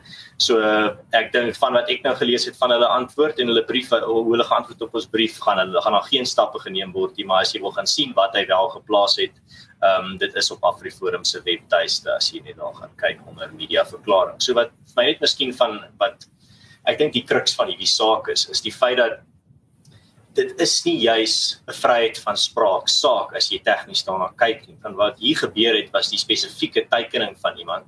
So 0.41 0.58
uh, 0.65 0.96
ek 1.17 1.29
dink 1.36 1.53
van 1.62 1.77
wat 1.77 1.91
ek 1.93 2.01
nou 2.08 2.15
gelees 2.17 2.48
het 2.50 2.58
van 2.58 2.74
hulle 2.74 2.89
antwoord 2.89 3.38
en 3.38 3.53
hulle 3.53 3.63
brief 3.70 3.93
hoe 3.93 4.25
hulle 4.31 4.50
geantwoord 4.50 4.81
op 4.88 4.98
ons 4.98 5.08
brief 5.13 5.38
gaan 5.46 5.62
hulle 5.62 5.86
gaan 5.86 5.98
nog 6.00 6.10
geen 6.10 6.25
stappe 6.25 6.63
geneem 6.65 6.89
word 6.98 7.13
nie, 7.22 7.27
maar 7.29 7.45
as 7.45 7.54
jy 7.54 7.62
wil 7.62 7.78
gaan 7.78 7.89
sien 7.89 8.17
wat 8.17 8.34
hy 8.34 8.47
wel 8.49 8.73
geplaas 8.80 9.19
het, 9.21 9.38
ehm 9.86 10.12
um, 10.13 10.17
dit 10.21 10.41
is 10.41 10.49
op 10.58 10.65
Afriforum 10.73 11.25
se 11.25 11.45
webtuiste 11.45 12.10
as 12.17 12.34
jy 12.34 12.41
net 12.47 12.58
daar 12.58 12.73
gaan 12.82 12.97
kyk 12.97 13.21
onder 13.30 13.54
media 13.54 13.86
verklaring. 13.86 14.41
So 14.41 14.58
wat 14.58 14.73
my 14.97 15.12
net 15.12 15.21
miskien 15.21 15.54
van 15.54 15.84
wat 16.02 16.25
ek 16.89 16.97
dink 16.97 17.13
die 17.13 17.28
kruks 17.30 17.54
van 17.54 17.69
hierdie 17.69 17.89
saak 17.89 18.34
is, 18.34 18.49
is 18.49 18.65
die 18.65 18.73
feit 18.73 18.97
dat 18.97 19.21
dit 20.34 20.52
is 20.63 20.74
nie 20.86 20.98
juis 21.04 21.62
'n 21.67 21.74
vryheid 21.74 22.20
van 22.24 22.38
spraak 22.38 22.88
saak 22.89 23.36
as 23.36 23.50
jy 23.52 23.60
tegnies 23.60 24.04
daarna 24.04 24.32
kyk 24.38 24.67
nie. 24.67 24.78
Van 24.82 24.96
wat 24.96 25.20
hier 25.20 25.36
gebeur 25.36 25.76
het 25.76 25.91
was 25.91 26.10
die 26.10 26.20
spesifieke 26.20 26.88
teikening 26.89 27.36
van 27.41 27.58
iemand 27.58 27.86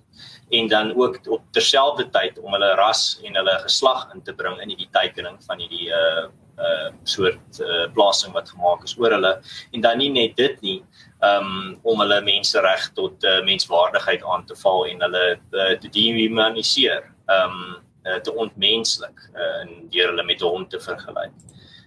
en 0.51 0.67
dan 0.67 0.93
ook 0.95 1.19
op 1.27 1.41
terselfdertyd 1.51 2.39
om 2.39 2.51
hulle 2.51 2.75
ras 2.75 3.19
en 3.23 3.35
hulle 3.35 3.59
geslag 3.63 4.09
in 4.13 4.21
te 4.21 4.33
bring 4.33 4.59
in 4.61 4.69
die 4.69 4.89
teikening 4.91 5.37
van 5.47 5.59
hierdie 5.59 5.89
uh 5.89 6.27
uh 6.59 6.91
soort 7.03 7.59
uh 7.59 7.87
plasing 7.93 8.33
wat 8.33 8.49
gemaak 8.49 8.83
is 8.83 8.97
oor 8.97 9.11
hulle 9.11 9.41
en 9.71 9.81
dan 9.81 9.97
nie 9.97 10.09
net 10.09 10.35
dit 10.37 10.61
nie 10.61 10.83
um 11.21 11.79
om 11.83 11.99
hulle 11.99 12.21
mensereg 12.21 12.91
tot 12.93 13.23
uh, 13.23 13.39
menswaardigheid 13.45 14.23
aan 14.23 14.45
te 14.45 14.55
val 14.55 14.85
en 14.85 15.01
hulle 15.01 15.23
uh, 15.51 15.73
te 15.79 15.89
dehumaniseer 15.89 17.03
um 17.31 17.57
uh, 18.05 18.19
te 18.21 18.33
ontmenslik 18.35 19.25
uh, 19.33 19.61
en 19.63 19.89
deur 19.89 20.11
hulle 20.11 20.23
met 20.23 20.41
'n 20.41 20.53
hond 20.55 20.69
te 20.69 20.79
vergelyk. 20.79 21.31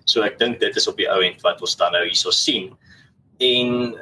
So 0.06 0.22
ek 0.22 0.38
dink 0.38 0.60
dit 0.62 0.76
is 0.78 0.86
op 0.88 0.98
die 1.00 1.08
ou 1.10 1.20
end 1.26 1.42
wat 1.42 1.60
ons 1.60 1.76
dan 1.76 1.92
nou 1.96 2.04
hierso 2.06 2.30
sien. 2.34 2.70
En 3.42 3.94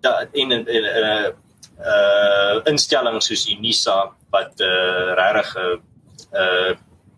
dat 0.00 0.28
en 0.32 0.52
'n 0.52 0.64
'n 0.66 0.86
'n 0.86 1.34
uh 1.80 2.60
instelling 2.68 3.22
soos 3.22 3.48
Unisa 3.48 4.12
wat 4.30 4.60
uh 4.60 5.14
regtig 5.16 5.56
'n 5.56 5.82
uh 6.34 6.72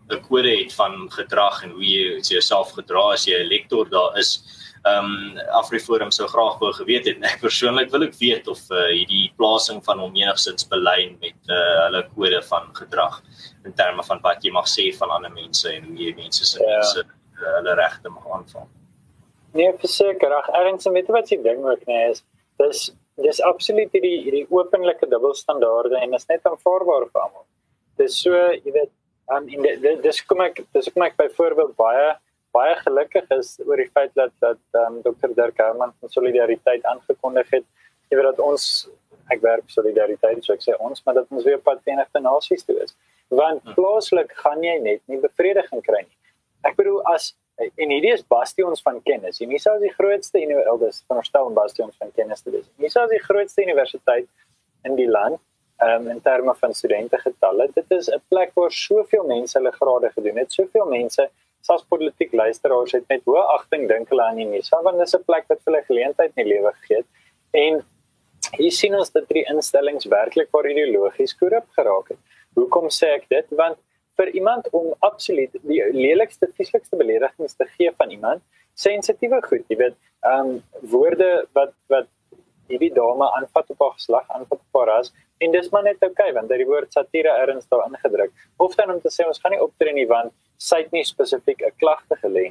'n 0.09 0.21
kode 0.27 0.49
het 0.49 0.73
van 0.73 1.11
gedrag 1.11 1.63
en 1.63 1.69
hoe 1.69 1.85
jy 1.85 2.21
jouself 2.21 2.73
gedra 2.73 3.13
as 3.13 3.25
jy 3.25 3.39
'n 3.39 3.47
lektor 3.47 3.89
daar 3.89 4.17
is. 4.17 4.43
Um 4.83 5.37
Afriforum 5.51 6.11
sou 6.11 6.27
graag 6.27 6.59
wou 6.59 6.73
geweet 6.73 7.05
het. 7.05 7.17
Ek 7.33 7.39
persoonlik 7.39 7.91
wil 7.91 8.03
ook 8.03 8.15
weet 8.19 8.47
of 8.47 8.59
uh, 8.69 8.91
hierdie 8.91 9.31
plasing 9.37 9.83
van 9.83 9.99
hom 9.99 10.15
enigsins 10.15 10.67
belyn 10.67 11.17
met 11.21 11.39
uh 11.47 11.85
hulle 11.85 12.03
kode 12.15 12.41
van 12.41 12.69
gedrag 12.75 13.21
in 13.65 13.73
terme 13.73 14.03
van 14.03 14.19
wat 14.21 14.43
jy 14.43 14.51
mag 14.51 14.67
sê 14.67 14.91
van 14.97 15.09
ander 15.09 15.31
mense 15.31 15.69
en 15.69 15.83
hoe 15.83 15.97
jy 15.97 16.15
mense 16.15 16.45
se 16.45 16.59
ja. 16.59 16.65
mense 16.69 16.99
uh, 16.99 17.22
hulle 17.57 17.75
regte 17.79 18.09
mag 18.09 18.25
aanval. 18.37 18.67
Nee, 19.53 19.69
verseker, 19.77 20.33
ag 20.33 20.49
erns 20.59 20.89
weet 20.89 21.09
wat 21.13 21.29
jy 21.29 21.39
ding 21.43 21.61
ook 21.65 21.85
nee 21.89 22.09
is. 22.09 22.23
Dis 22.61 22.91
dis 23.21 23.39
absoluut 23.45 23.91
hierdie 23.93 24.23
hierdie 24.25 24.47
openlike 24.49 25.05
dubbelstandaarde 25.09 25.99
en 26.01 26.15
is 26.17 26.25
net 26.31 26.47
aanvaarbaar 26.49 27.07
vir 27.11 27.21
almal. 27.21 27.45
Dis 28.01 28.15
so, 28.23 28.33
jy 28.33 28.71
weet, 28.73 28.89
um, 29.31 29.47
en 29.47 30.01
dis 30.01 30.21
kom 30.25 30.41
ek 30.41 30.63
dis 30.73 30.89
kom 30.93 31.05
ek 31.05 31.17
byvoorbeeld 31.19 31.75
baie 31.79 32.07
baie 32.53 32.73
gelukkig 32.83 33.29
is 33.37 33.55
oor 33.65 33.81
die 33.81 33.89
feit 33.93 34.11
dat 34.19 34.33
dat 34.43 34.59
um, 34.83 34.99
Dr. 35.05 35.31
Dirk 35.37 35.57
Herman 35.61 35.93
van 35.99 36.13
solidariteit 36.13 36.85
aangekondig 36.89 37.49
het 37.55 37.65
jy 38.09 38.19
weet 38.19 38.29
dat 38.31 38.41
ons 38.43 38.67
ek 39.33 39.41
werk 39.41 39.69
solidariteit 39.73 40.43
so 40.45 40.53
ek 40.53 40.65
sê 40.65 40.75
ons 40.77 41.01
maar 41.05 41.17
dat 41.21 41.31
ons 41.33 41.45
weer 41.47 41.57
op 41.57 41.65
pad 41.69 41.81
Verenigde 41.85 42.21
Nasies 42.21 42.65
toe 42.67 42.77
is 42.83 42.93
want 43.29 43.63
hm. 43.63 43.77
plaaslik 43.77 44.35
gaan 44.43 44.61
jy 44.65 44.75
net 44.83 45.01
nie 45.09 45.21
bevrediging 45.23 45.81
kry 45.85 46.03
nie 46.03 46.19
ek 46.63 46.75
bedoel 46.79 47.01
as 47.13 47.33
en 47.61 47.91
hierdie 47.93 48.13
is 48.13 48.23
bastions 48.25 48.81
van 48.81 48.99
kennis. 49.05 49.39
Unisa 49.41 49.75
is 49.77 49.83
die 49.85 49.93
grootste 49.93 50.41
universiteit, 50.41 51.03
veronderstel 51.05 51.49
om 51.49 51.53
bastions 51.53 51.95
van 52.01 52.11
kennis 52.17 52.41
te 52.41 52.51
wees. 52.51 52.65
Unisa 52.79 53.03
is 53.05 53.13
die 53.13 53.21
grootste 53.21 53.61
universiteit 53.61 54.27
in 54.89 54.97
die 54.97 55.07
land 55.07 55.39
um, 55.83 56.09
in 56.09 56.21
terme 56.21 56.55
van 56.59 56.73
studente 56.73 57.19
getalle. 57.21 57.69
Dit 57.75 57.91
is 57.91 58.09
'n 58.09 58.21
plek 58.29 58.51
waar 58.55 58.71
soveel 58.71 59.25
mense 59.27 59.57
hulle 59.57 59.71
grade 59.71 60.09
gedoen 60.15 60.37
het. 60.37 60.51
Soveel 60.51 60.85
mense 60.85 61.29
selfs 61.61 61.85
politiek 61.87 62.33
luisteraars 62.33 62.91
het 62.91 63.05
met 63.07 63.21
hoë 63.25 63.43
agting 63.57 63.87
dink 63.87 64.09
hulle 64.09 64.23
aan 64.23 64.39
Unisa 64.39 64.81
want 64.81 64.97
dit 64.97 65.07
is 65.07 65.15
'n 65.15 65.23
plek 65.23 65.45
wat 65.47 65.61
hulle 65.65 65.83
geleentheid 65.83 66.31
in 66.35 66.43
die 66.43 66.53
lewe 66.53 66.73
gegee 66.79 66.97
het. 66.97 67.09
En 67.51 67.85
hier 68.57 68.71
sien 68.71 68.95
ons 68.95 69.11
dat 69.11 69.27
drie 69.27 69.45
instellings 69.49 70.05
werklik 70.05 70.49
waar 70.51 70.69
ideologies 70.69 71.37
korrup 71.37 71.67
geraak 71.77 72.09
het. 72.09 72.19
Hoekom 72.55 72.89
sê 72.89 73.07
ek 73.19 73.29
dit? 73.29 73.45
Want 73.49 73.77
vir 74.17 74.29
iemand 74.39 74.69
om 74.71 74.93
absoluut 74.99 75.55
die 75.69 75.81
lelikste 75.93 76.49
vieslikste 76.57 76.99
beledigings 76.99 77.55
te 77.55 77.67
gee 77.77 77.91
van 77.97 78.11
iemand 78.11 78.41
sensitiewe 78.73 79.41
goed 79.47 79.63
jy 79.69 79.77
weet 79.85 79.95
ehm 80.31 80.49
um, 80.49 80.59
woorde 80.95 81.31
wat 81.57 81.73
wat 81.93 82.09
hierdie 82.71 82.93
dame 82.95 83.27
aanvat 83.37 83.69
op 83.73 83.81
haar 83.83 83.95
geslag 83.97 84.29
aanvat 84.37 84.59
op 84.59 84.79
haar 84.79 84.89
ras 84.91 85.13
en 85.43 85.51
dis 85.51 85.69
maar 85.71 85.83
net 85.83 85.99
oukei 85.99 86.29
okay, 86.29 86.33
want 86.37 86.49
dat 86.49 86.61
die 86.61 86.69
woord 86.69 86.93
satire 86.95 87.31
erns 87.43 87.67
daar 87.67 87.83
ingedruk. 87.89 88.31
Of 88.57 88.75
dan 88.79 88.93
om 88.93 89.01
te 89.01 89.11
sê 89.11 89.25
ons 89.27 89.41
gaan 89.43 89.51
nie 89.55 89.63
optree 89.65 89.93
nie 89.93 90.07
want 90.07 90.31
sy 90.57 90.79
het 90.83 90.95
nie 90.95 91.03
spesifiek 91.03 91.65
'n 91.67 91.75
klagte 91.81 92.15
gelê 92.23 92.45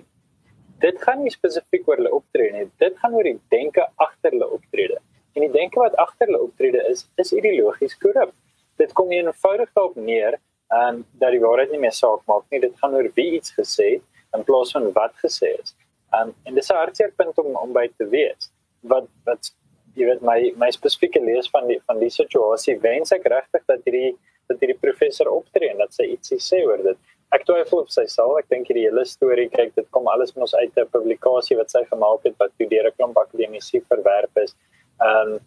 dit 0.85 1.03
gaan 1.07 1.23
nie 1.23 1.31
spesifiek 1.31 1.89
oor 1.89 1.97
hulle 1.97 2.11
optree 2.11 2.53
nie. 2.53 2.69
Dit 2.79 2.99
gaan 2.99 3.15
oor 3.15 3.23
die 3.23 3.39
denke 3.55 3.87
agter 3.97 4.31
hulle 4.35 4.49
optrede. 4.57 4.99
En 5.35 5.45
die 5.47 5.53
denke 5.53 5.79
wat 5.81 5.95
agter 5.95 6.27
hulle 6.27 6.43
optrede 6.49 6.81
is 6.91 7.07
is 7.17 7.33
ideologies 7.33 7.95
korrup 8.05 8.33
dit 8.77 8.93
kom 8.93 9.13
eenvoudig 9.13 9.71
daarop 9.77 9.97
neer 9.97 10.39
um, 10.73 11.05
dat 11.21 11.35
die 11.35 11.43
waarheid 11.43 11.71
nie 11.71 11.83
meer 11.83 11.95
saak 11.97 12.25
maak 12.31 12.45
nie. 12.51 12.61
Dit 12.61 12.77
gaan 12.81 12.95
oor 12.99 13.09
wie 13.17 13.31
iets 13.39 13.55
gesê 13.59 13.89
het 13.97 14.37
in 14.37 14.45
plaas 14.49 14.73
van 14.73 14.89
wat 14.97 15.15
gesê 15.25 15.53
is. 15.61 15.75
Um, 16.17 16.35
en 16.45 16.55
dis 16.55 16.71
'n 16.71 16.77
hartseer 16.77 17.13
punt 17.17 17.39
om 17.39 17.57
om 17.57 17.73
by 17.73 17.89
te 17.99 18.09
wees. 18.09 18.51
Wat 18.81 19.09
wat 19.25 19.53
jy 19.95 20.07
weet 20.09 20.23
my 20.23 20.53
my 20.57 20.71
spesifieke 20.71 21.21
lees 21.21 21.51
van 21.51 21.67
die 21.69 21.81
van 21.87 21.99
die 22.01 22.11
situasie 22.11 22.79
wens 22.81 23.13
ek 23.13 23.29
regtig 23.29 23.65
dat 23.67 23.81
hierdie 23.85 24.17
dat 24.49 24.61
hierdie 24.61 24.81
professor 24.81 25.29
optree 25.29 25.71
en 25.71 25.79
dat 25.79 25.95
sy 25.95 26.09
ietsie 26.15 26.41
sê 26.41 26.63
oor 26.67 26.83
dit. 26.83 26.99
Ek 27.33 27.45
twyfel 27.49 27.81
of 27.81 27.91
sy 27.91 28.05
sal. 28.07 28.37
Ek 28.39 28.49
dink 28.49 28.69
hierdie 28.69 28.89
hele 28.89 29.05
storie 29.05 29.49
kyk 29.49 29.75
dit 29.75 29.89
kom 29.91 30.09
alles 30.09 30.33
van 30.33 30.43
ons 30.43 30.55
uit 30.55 30.77
'n 30.77 30.89
publikasie 30.97 31.57
wat 31.57 31.71
sy 31.71 31.85
gemaak 31.85 32.25
het 32.25 32.37
wat 32.39 32.53
deur 32.59 32.87
'n 32.89 32.97
klomp 32.97 33.17
akademici 33.17 33.81
verwerp 33.89 34.37
is. 34.37 34.55
Um, 35.01 35.41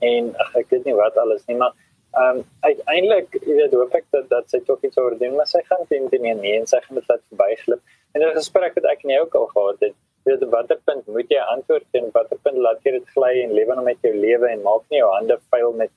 en 0.00 0.34
ach, 0.40 0.56
ek 0.56 0.70
weet 0.70 0.84
nie 0.84 0.94
wat 0.94 1.16
alles 1.16 1.46
nie 1.46 1.56
maar 1.56 1.74
ehm 2.18 2.38
um, 2.38 2.44
uiteindelik 2.66 3.34
jy 3.46 3.54
weet 3.60 3.74
hoop 3.78 3.94
ek 3.94 4.06
dat 4.10 4.28
dat 4.28 4.50
sy 4.50 4.58
tog 4.66 4.82
iets 4.86 4.98
oor 4.98 5.14
doen 5.18 5.36
maar 5.38 5.46
sy 5.46 5.62
gaan 5.70 5.86
teen 5.88 6.08
teen 6.10 6.26
nee 6.26 6.58
en 6.58 6.66
sy 6.66 6.80
gaan 6.84 6.98
dit 6.98 7.10
laat 7.12 7.26
verbyglip. 7.28 7.82
En 8.14 8.22
'n 8.22 8.38
gesprek 8.38 8.74
wat 8.74 8.88
ek 8.92 9.04
en 9.04 9.14
jy 9.14 9.20
ook 9.24 9.34
al 9.34 9.50
gehad 9.54 9.80
het 9.86 9.98
weet 10.24 10.44
watter 10.52 10.78
punt 10.84 11.06
moet 11.08 11.32
jy 11.32 11.40
antwoord 11.54 11.98
en 11.98 12.10
watter 12.14 12.38
punt 12.44 12.60
laat 12.66 12.80
jy 12.84 12.92
dit 12.98 13.12
gly 13.14 13.32
en 13.42 13.54
lewe 13.56 13.76
nou 13.76 13.84
met 13.86 14.00
jou 14.04 14.12
lewe 14.14 14.50
en 14.52 14.64
maak 14.66 14.84
nie 14.92 15.00
jou 15.00 15.10
hande 15.14 15.36
vuil 15.52 15.72
met 15.80 15.92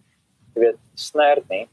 jy 0.56 0.66
weet 0.66 0.80
snert 0.96 1.50
nie 1.52 1.66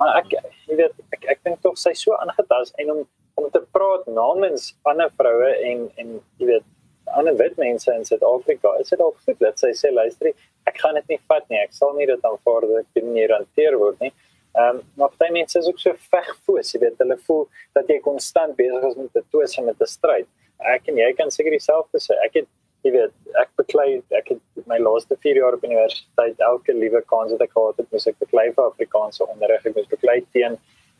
maar 0.00 0.18
ek 0.20 0.34
jy 0.34 0.78
weet 0.80 1.16
ek 1.16 1.28
ek 1.34 1.44
dink 1.48 1.62
tog 1.64 1.78
sy 1.80 1.94
so 2.00 2.16
aangetas 2.20 2.74
en 2.82 2.96
om 2.96 3.02
om 3.40 3.48
te 3.50 3.62
praat 3.74 4.04
namens 4.06 4.68
ander 4.90 5.10
vroue 5.18 5.50
en 5.70 5.88
en 6.02 6.12
jy 6.38 6.50
weet 6.52 6.68
ander 7.06 7.36
wit 7.36 7.56
mense 7.56 7.94
in 7.94 8.04
Suid-Afrika 8.04 8.76
is 8.80 8.88
dit 8.88 9.00
ook 9.00 9.18
goed 9.24 9.38
dat 9.38 9.58
sy 9.58 9.72
sê 9.72 9.92
luister 9.92 10.32
ek 10.66 10.78
gaan 10.78 10.94
dit 10.94 11.08
nie 11.08 11.20
vat 11.28 11.50
nie 11.50 11.58
ek 11.58 11.72
sal 11.72 11.92
nie 11.94 12.06
dit 12.06 12.24
aanvaar 12.24 12.68
dat 12.68 12.84
ek 12.84 13.04
nie 13.04 13.26
hanteer 13.28 13.78
word 13.78 14.00
nie 14.00 14.12
Ehm 14.54 14.76
um, 14.76 14.82
maar 14.94 15.10
baie 15.18 15.32
mense 15.34 15.58
is 15.58 15.66
ook 15.66 15.80
so 15.82 15.92
vegfoos, 16.12 16.68
jy 16.72 16.78
weet, 16.78 17.00
hulle 17.02 17.16
voel 17.26 17.40
dat 17.74 17.88
jy 17.90 17.96
konstant 17.98 18.54
besig 18.56 18.84
is 18.88 18.94
met 18.96 19.16
'n 19.16 19.24
twis 19.30 19.58
en 19.58 19.64
met 19.64 19.80
'n 19.82 19.86
stryd 19.86 20.28
ek 20.62 20.90
en 20.90 21.00
jy 21.00 21.10
kan 21.18 21.32
seker 21.32 21.54
dieselfde 21.54 22.00
sê. 22.02 22.16
Ek 22.24 22.38
het 22.40 22.48
jy 22.84 22.92
weet, 22.92 23.14
ek 23.40 23.50
beklei 23.56 23.88
ek 24.18 24.34
het 24.34 24.66
my 24.68 24.78
laaste 24.78 25.16
4 25.24 25.40
jaar 25.40 25.56
op 25.56 25.64
universiteit 25.64 26.40
elke 26.48 26.74
liewe 26.76 27.00
kans 27.08 27.32
wat 27.32 27.44
ek 27.46 27.54
gehad 27.56 27.80
het, 27.80 27.90
moes 27.92 28.06
ek 28.10 28.18
beklei 28.20 28.50
vir 28.52 28.64
Afrikaanse 28.66 29.24
onderrig. 29.26 29.64
Ek 29.64 29.76
moes 29.76 29.90
beklei 29.90 30.20
teen 30.36 30.58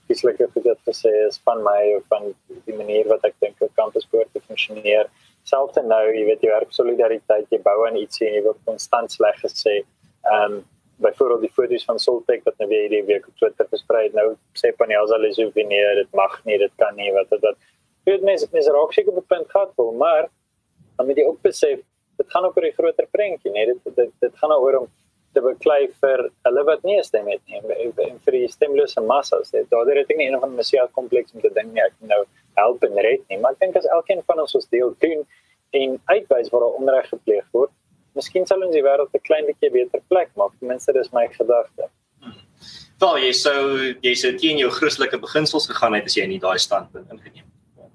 fisieke 0.09 0.49
goed 0.53 0.67
gesê 0.89 1.13
is 1.27 1.39
van 1.45 1.63
my 1.65 1.95
of 1.99 2.09
van 2.13 2.33
die 2.67 2.77
manier 2.77 3.07
wat 3.13 3.25
ek 3.25 3.37
dink 3.41 3.61
'n 3.61 3.73
kampus 3.77 4.09
behoort 4.11 4.33
te 4.33 4.41
funksioneer. 4.49 5.09
Selfs 5.45 5.77
nou, 5.85 6.05
jy 6.17 6.25
weet 6.25 6.43
jy 6.43 6.51
werk 6.51 6.73
solidariteit, 6.73 7.51
jy 7.51 7.61
bou 7.65 7.87
aan 7.87 7.97
iets 8.01 8.21
en 8.21 8.33
jy 8.33 8.43
word 8.47 8.61
konstant 8.65 9.13
sleg 9.13 9.37
gesê. 9.43 9.83
Ehm 10.31 10.53
um, 10.53 10.63
byvoorbeeld 11.05 11.41
die 11.41 11.51
foto's 11.51 11.85
van 11.85 11.99
Soltech 11.99 12.45
wat 12.47 12.59
nou 12.59 12.69
weer 12.71 12.85
hierdie 12.85 13.03
week 13.09 13.25
op 13.27 13.37
Twitter 13.37 13.67
versprei 13.69 14.05
het. 14.05 14.13
Nou 14.15 14.37
sê 14.55 14.71
hoe 14.79 15.65
nie, 15.67 15.81
dit 16.01 16.13
mag 16.15 16.37
nie, 16.45 16.59
dit 16.59 16.73
kan 16.79 16.95
nie, 16.97 17.11
wat 17.13 17.31
dit 17.31 17.57
weet 18.05 18.23
mense 18.23 18.49
mense 18.53 18.71
raak 18.71 18.93
seker 18.93 19.13
op 19.13 19.25
'n 19.25 19.27
punt 19.35 19.51
gehad 19.51 19.73
wil, 19.77 19.93
maar 19.93 20.29
dan 20.97 21.07
moet 21.07 21.17
jy 21.17 21.25
ook 21.25 21.43
besef 21.43 21.81
dit 22.17 22.31
gaan 22.31 22.45
oor 22.45 22.63
die 22.63 22.77
groter 22.79 23.07
prentjie, 23.11 23.51
nee, 23.51 23.67
dit 23.67 23.97
dit 23.97 24.13
dit 24.21 24.39
gaan 24.39 24.53
oor 24.53 24.79
om 24.79 24.87
te 25.35 25.41
beklei 25.41 25.89
vir 26.01 26.31
hulle 26.47 26.65
wat 26.65 26.83
nie 26.85 26.99
'n 26.99 27.03
stem 27.03 27.27
het 27.29 27.41
nie 27.47 27.57
en 27.59 28.19
vir 28.25 28.33
die 28.33 28.49
stemlose 28.49 29.01
massas. 29.01 29.51
Dit 29.51 29.71
daar 29.71 29.87
het 29.87 30.11
ek 30.11 30.17
nie 30.17 30.29
een 30.29 30.41
van 30.41 30.51
die 30.51 30.57
mesiaal 30.57 30.89
kompleks 30.89 31.35
om 31.35 31.41
te 31.41 31.51
dink 31.55 31.73
nie, 31.73 31.83
ek 31.83 31.95
nou 32.01 32.25
help 32.61 32.85
en 32.87 33.01
red 33.07 33.23
nie, 33.29 33.39
maar 33.39 33.57
ek 33.57 33.65
dink 33.65 33.77
as 33.81 33.89
elkeen 33.97 34.23
van 34.27 34.41
ons 34.45 34.55
ons 34.55 34.69
deel 34.73 34.95
doen 35.05 35.25
en 35.75 35.99
uitwys 36.13 36.51
waar 36.53 36.69
onreg 36.71 37.09
gepleeg 37.11 37.47
word, 37.57 37.73
miskien 38.15 38.47
sal 38.47 38.63
ons 38.63 38.75
die 38.75 38.85
wêreld 38.85 39.15
'n 39.15 39.27
klein 39.27 39.47
bietjie 39.47 39.73
beter 39.75 40.01
plek 40.09 40.31
maak. 40.37 40.53
Ten 40.61 40.69
minste 40.69 40.93
dis 40.93 41.13
my 41.13 41.27
gedagte. 41.29 41.91
Wel, 43.01 43.17
jy 43.27 43.33
sou 43.33 43.61
jy 44.03 44.15
sou 44.15 44.33
teen 44.39 44.59
jou 44.59 44.71
Christelike 44.71 45.19
beginsels 45.19 45.67
gegaan 45.67 45.95
het 45.95 46.05
as 46.05 46.17
jy 46.17 46.27
nie 46.27 46.39
daai 46.39 46.59
standpunt 46.59 47.11
ingeneem 47.11 47.45
het. 47.45 47.91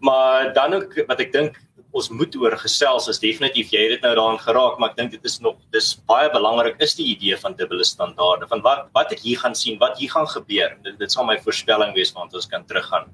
Maar 0.00 0.52
dan 0.54 0.74
ook 0.74 0.94
wat 1.06 1.20
ek 1.20 1.32
dink 1.32 1.60
ons 1.90 2.08
moet 2.14 2.36
oor 2.38 2.54
gesels 2.60 3.08
is 3.10 3.18
definitief 3.22 3.72
jy 3.74 3.82
het 3.82 3.94
dit 3.96 4.04
nou 4.06 4.12
daaraan 4.14 4.38
geraak 4.42 4.78
maar 4.78 4.92
ek 4.92 4.98
dink 5.00 5.14
dit 5.16 5.24
is 5.26 5.40
nog 5.42 5.56
dis 5.74 5.88
baie 6.10 6.30
belangrik 6.30 6.78
is 6.86 6.94
die 6.98 7.08
idee 7.14 7.38
van 7.40 7.56
dubbele 7.58 7.86
standaarde 7.86 8.46
van 8.50 8.62
wat 8.66 8.86
wat 8.96 9.14
ek 9.16 9.24
hier 9.26 9.40
gaan 9.42 9.56
sien 9.58 9.78
wat 9.82 9.98
hier 9.98 10.12
gaan 10.12 10.28
gebeur 10.30 10.76
dit, 10.84 10.98
dit 11.00 11.12
sal 11.12 11.26
my 11.26 11.36
voorspelling 11.42 11.94
wees 11.96 12.14
want 12.14 12.34
ons 12.34 12.46
kan 12.50 12.66
teruggaan 12.66 13.10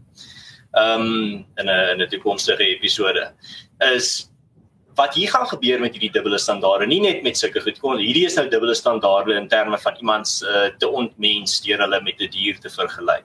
ehm 0.75 1.01
um, 1.01 1.45
in 1.57 1.69
'n 1.69 1.91
in 1.93 2.03
'n 2.03 2.09
toekomstige 2.09 2.65
episode 2.65 3.33
is 3.95 4.31
wat 4.95 5.15
hier 5.15 5.29
gaan 5.29 5.47
gebeur 5.47 5.81
met 5.81 5.93
hierdie 5.93 6.13
dubbele 6.13 6.39
standaarde 6.39 6.87
nie 6.87 7.01
net 7.01 7.23
met 7.23 7.39
sulke 7.39 7.61
goed 7.61 7.79
kom 7.79 7.97
hierdie 7.97 8.27
is 8.27 8.37
nou 8.37 8.49
dubbele 8.49 8.75
standaarde 8.75 9.35
in 9.35 9.49
terme 9.49 9.79
van 9.79 9.97
iemand 9.97 10.43
uh, 10.43 10.69
te 10.79 10.89
ontmens 10.89 11.61
deur 11.61 11.79
hulle 11.79 12.03
met 12.03 12.15
'n 12.15 12.19
die 12.19 12.29
dier 12.29 12.61
te 12.61 12.71
vergelyk 12.71 13.25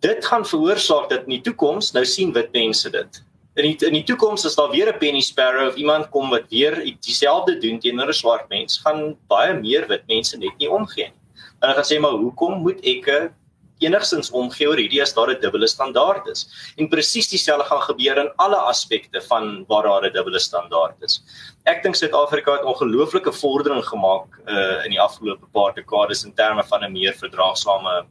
dit 0.00 0.24
gaan 0.24 0.46
veroorsaak 0.46 1.10
dat 1.10 1.26
in 1.28 1.36
die 1.36 1.44
toekoms 1.44 1.92
nou 1.96 2.04
sien 2.08 2.32
wit 2.32 2.52
mense 2.56 2.90
dit. 2.90 3.20
In 3.58 3.66
die, 3.66 3.74
in 3.88 3.96
die 3.98 4.04
toekoms 4.06 4.46
as 4.48 4.56
daar 4.56 4.70
weer 4.72 4.88
'n 4.88 4.98
penny 4.98 5.20
sparrow 5.20 5.68
of 5.68 5.76
iemand 5.76 6.08
kom 6.10 6.30
wat 6.30 6.48
weer 6.48 6.80
dieselfde 7.00 7.58
doen 7.58 7.78
teenoor 7.78 8.08
'n 8.08 8.12
swart 8.12 8.48
mens, 8.48 8.78
gaan 8.78 9.16
baie 9.28 9.54
meer 9.54 9.86
wit 9.88 10.06
mense 10.06 10.38
net 10.38 10.56
nie 10.58 10.70
omgee 10.70 11.04
nie. 11.04 11.20
Hulle 11.60 11.74
gaan 11.74 11.84
sê 11.84 12.00
maar 12.00 12.16
hoekom 12.16 12.62
moet 12.62 12.80
ek 12.84 13.32
enigstens 13.80 14.30
omgee 14.30 14.68
oor 14.68 14.80
hierdie 14.80 15.02
as 15.02 15.14
daar 15.16 15.30
'n 15.30 15.40
dubbele 15.40 15.66
standaard 15.66 16.26
is? 16.28 16.46
En 16.76 16.88
presies 16.88 17.28
dieselfde 17.28 17.64
gaan 17.64 17.82
gebeur 17.82 18.18
in 18.18 18.30
alle 18.36 18.56
aspekte 18.56 19.20
van 19.28 19.64
waar 19.68 19.82
daar 19.82 20.04
'n 20.04 20.12
dubbele 20.12 20.38
standaard 20.38 21.02
is. 21.02 21.22
Ek 21.64 21.82
dink 21.82 21.94
Suid-Afrika 21.94 22.52
het 22.52 22.64
ongelooflike 22.64 23.32
vordering 23.32 23.84
gemaak 23.84 24.26
uh, 24.46 24.84
in 24.84 24.90
die 24.90 25.00
afgelope 25.00 25.46
paar 25.52 25.74
dekades 25.74 26.24
in 26.24 26.34
terme 26.34 26.64
van 26.64 26.84
'n 26.84 26.92
meer 26.92 27.14
verdraagsame 27.14 28.06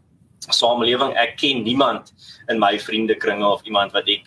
samelewing. 0.47 1.13
Ek 1.17 1.37
ken 1.37 1.63
niemand 1.63 2.13
in 2.47 2.59
my 2.59 2.79
vriendekringe 2.79 3.45
of 3.45 3.63
iemand 3.63 3.91
wat 3.91 4.07
ek 4.07 4.25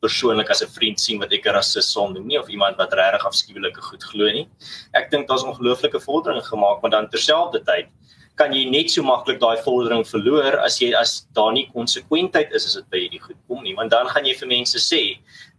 persoonlik 0.00 0.50
as 0.50 0.62
'n 0.62 0.72
vriend 0.76 1.00
sien 1.00 1.18
wat 1.20 1.32
ek 1.32 1.46
'n 1.46 1.54
rasis 1.54 1.92
sou 1.92 2.10
noem 2.12 2.26
nie 2.26 2.38
of 2.38 2.48
iemand 2.48 2.76
wat 2.76 2.92
regtig 2.92 3.26
afskuwelike 3.26 3.80
goed 3.80 4.02
glo 4.02 4.24
nie. 4.32 4.48
Ek 4.94 5.10
dink 5.10 5.28
daar's 5.28 5.44
ongelooflike 5.44 6.00
vordering 6.00 6.44
gemaak, 6.44 6.80
maar 6.82 6.90
dan 6.90 7.08
terselfdertyd 7.08 7.88
kan 8.38 8.54
jy 8.56 8.64
net 8.70 8.90
so 8.92 9.02
maklik 9.04 9.40
daai 9.40 9.60
vordering 9.64 10.04
verloor 10.06 10.58
as 10.64 10.78
jy 10.80 10.90
as 10.96 11.26
daar 11.36 11.52
nie 11.52 11.66
konsekwentheid 11.74 12.54
is 12.56 12.66
as 12.68 12.78
dit 12.78 12.86
by 12.92 13.02
hierdie 13.02 13.20
goed 13.20 13.36
kom 13.48 13.62
nie. 13.64 13.74
Want 13.76 13.92
dan 13.92 14.08
gaan 14.08 14.28
jy 14.28 14.34
vir 14.38 14.48
mense 14.52 14.80
sê 14.80 15.02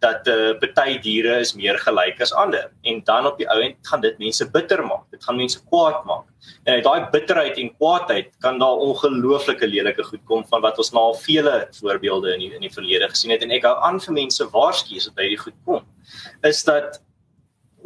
dat 0.01 0.25
uh, 0.31 0.53
party 0.61 0.97
diere 1.03 1.37
is 1.43 1.53
meer 1.57 1.77
gelyk 1.83 2.21
as 2.25 2.33
ander. 2.33 2.71
En 2.89 3.03
dan 3.05 3.29
op 3.29 3.37
die 3.37 3.47
ou 3.53 3.59
end 3.61 3.77
gaan 3.89 4.01
dit 4.01 4.17
mense 4.23 4.47
bitter 4.55 4.81
maak. 4.85 5.05
Dit 5.13 5.23
gaan 5.27 5.37
mense 5.37 5.61
kwaad 5.69 6.01
maak. 6.09 6.25
En 6.65 6.79
uit 6.79 6.87
daai 6.87 7.05
bitterheid 7.13 7.59
en 7.61 7.69
kwaadheid 7.75 8.33
kan 8.41 8.57
daar 8.61 8.81
ongelooflike 8.87 9.67
lelike 9.69 10.03
goed 10.09 10.25
kom 10.25 10.41
van 10.49 10.65
wat 10.65 10.81
ons 10.81 10.89
nou 10.95 11.11
al 11.11 11.17
vele 11.21 11.55
voorbeelde 11.77 12.33
in 12.33 12.47
die, 12.47 12.51
in 12.57 12.65
die 12.65 12.73
verlede 12.73 13.09
gesien 13.13 13.35
het. 13.35 13.45
En 13.45 13.53
ek 13.53 13.69
hou 13.69 13.77
aan 13.85 14.01
vir 14.01 14.17
mense 14.23 14.49
waarsku 14.55 14.97
as 14.97 15.09
dit 15.11 15.17
by 15.17 15.29
hierdie 15.29 15.43
goed 15.45 15.57
kom 15.69 15.85
is 16.47 16.63
dat 16.65 16.99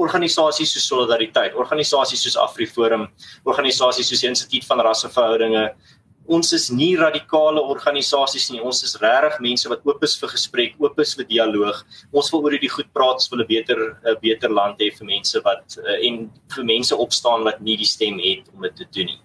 organisasies 0.01 0.73
soos 0.75 0.87
Solidariteit, 0.89 1.55
organisasies 1.55 2.23
soos 2.25 2.37
AfriForum, 2.45 3.07
organisasies 3.47 4.09
soos 4.11 4.23
Instituut 4.27 4.67
van 4.69 4.83
Rasseverhoudinge. 4.87 5.69
Ons 6.25 6.51
is 6.57 6.71
nie 6.73 6.95
radikale 6.97 7.61
organisasies 7.61 8.47
nie. 8.49 8.61
Ons 8.65 8.81
is 8.87 8.95
regtig 9.01 9.37
mense 9.45 9.69
wat 9.69 9.83
oop 9.85 10.03
is 10.07 10.15
vir 10.17 10.31
gesprek, 10.33 10.79
oop 10.81 10.97
is 11.03 11.13
vir 11.17 11.27
dialoog. 11.29 11.83
Ons 12.11 12.31
wil 12.33 12.47
oor 12.47 12.55
hierdie 12.55 12.71
goed 12.73 12.89
praat, 12.97 13.21
ons 13.21 13.29
wil 13.31 13.43
'n 13.43 13.47
beter 13.47 13.77
'n 13.93 14.17
beter 14.21 14.49
land 14.49 14.79
hê 14.79 14.89
vir 14.97 15.05
mense 15.05 15.41
wat 15.45 15.77
eh, 15.85 16.07
en 16.07 16.31
vir 16.55 16.63
mense 16.63 16.95
opstaan 16.95 17.43
wat 17.43 17.61
nie 17.61 17.77
die 17.77 17.85
stem 17.85 18.17
het 18.19 18.49
om 18.55 18.61
dit 18.63 18.75
te 18.75 18.85
doen 18.91 19.05
nie. 19.05 19.21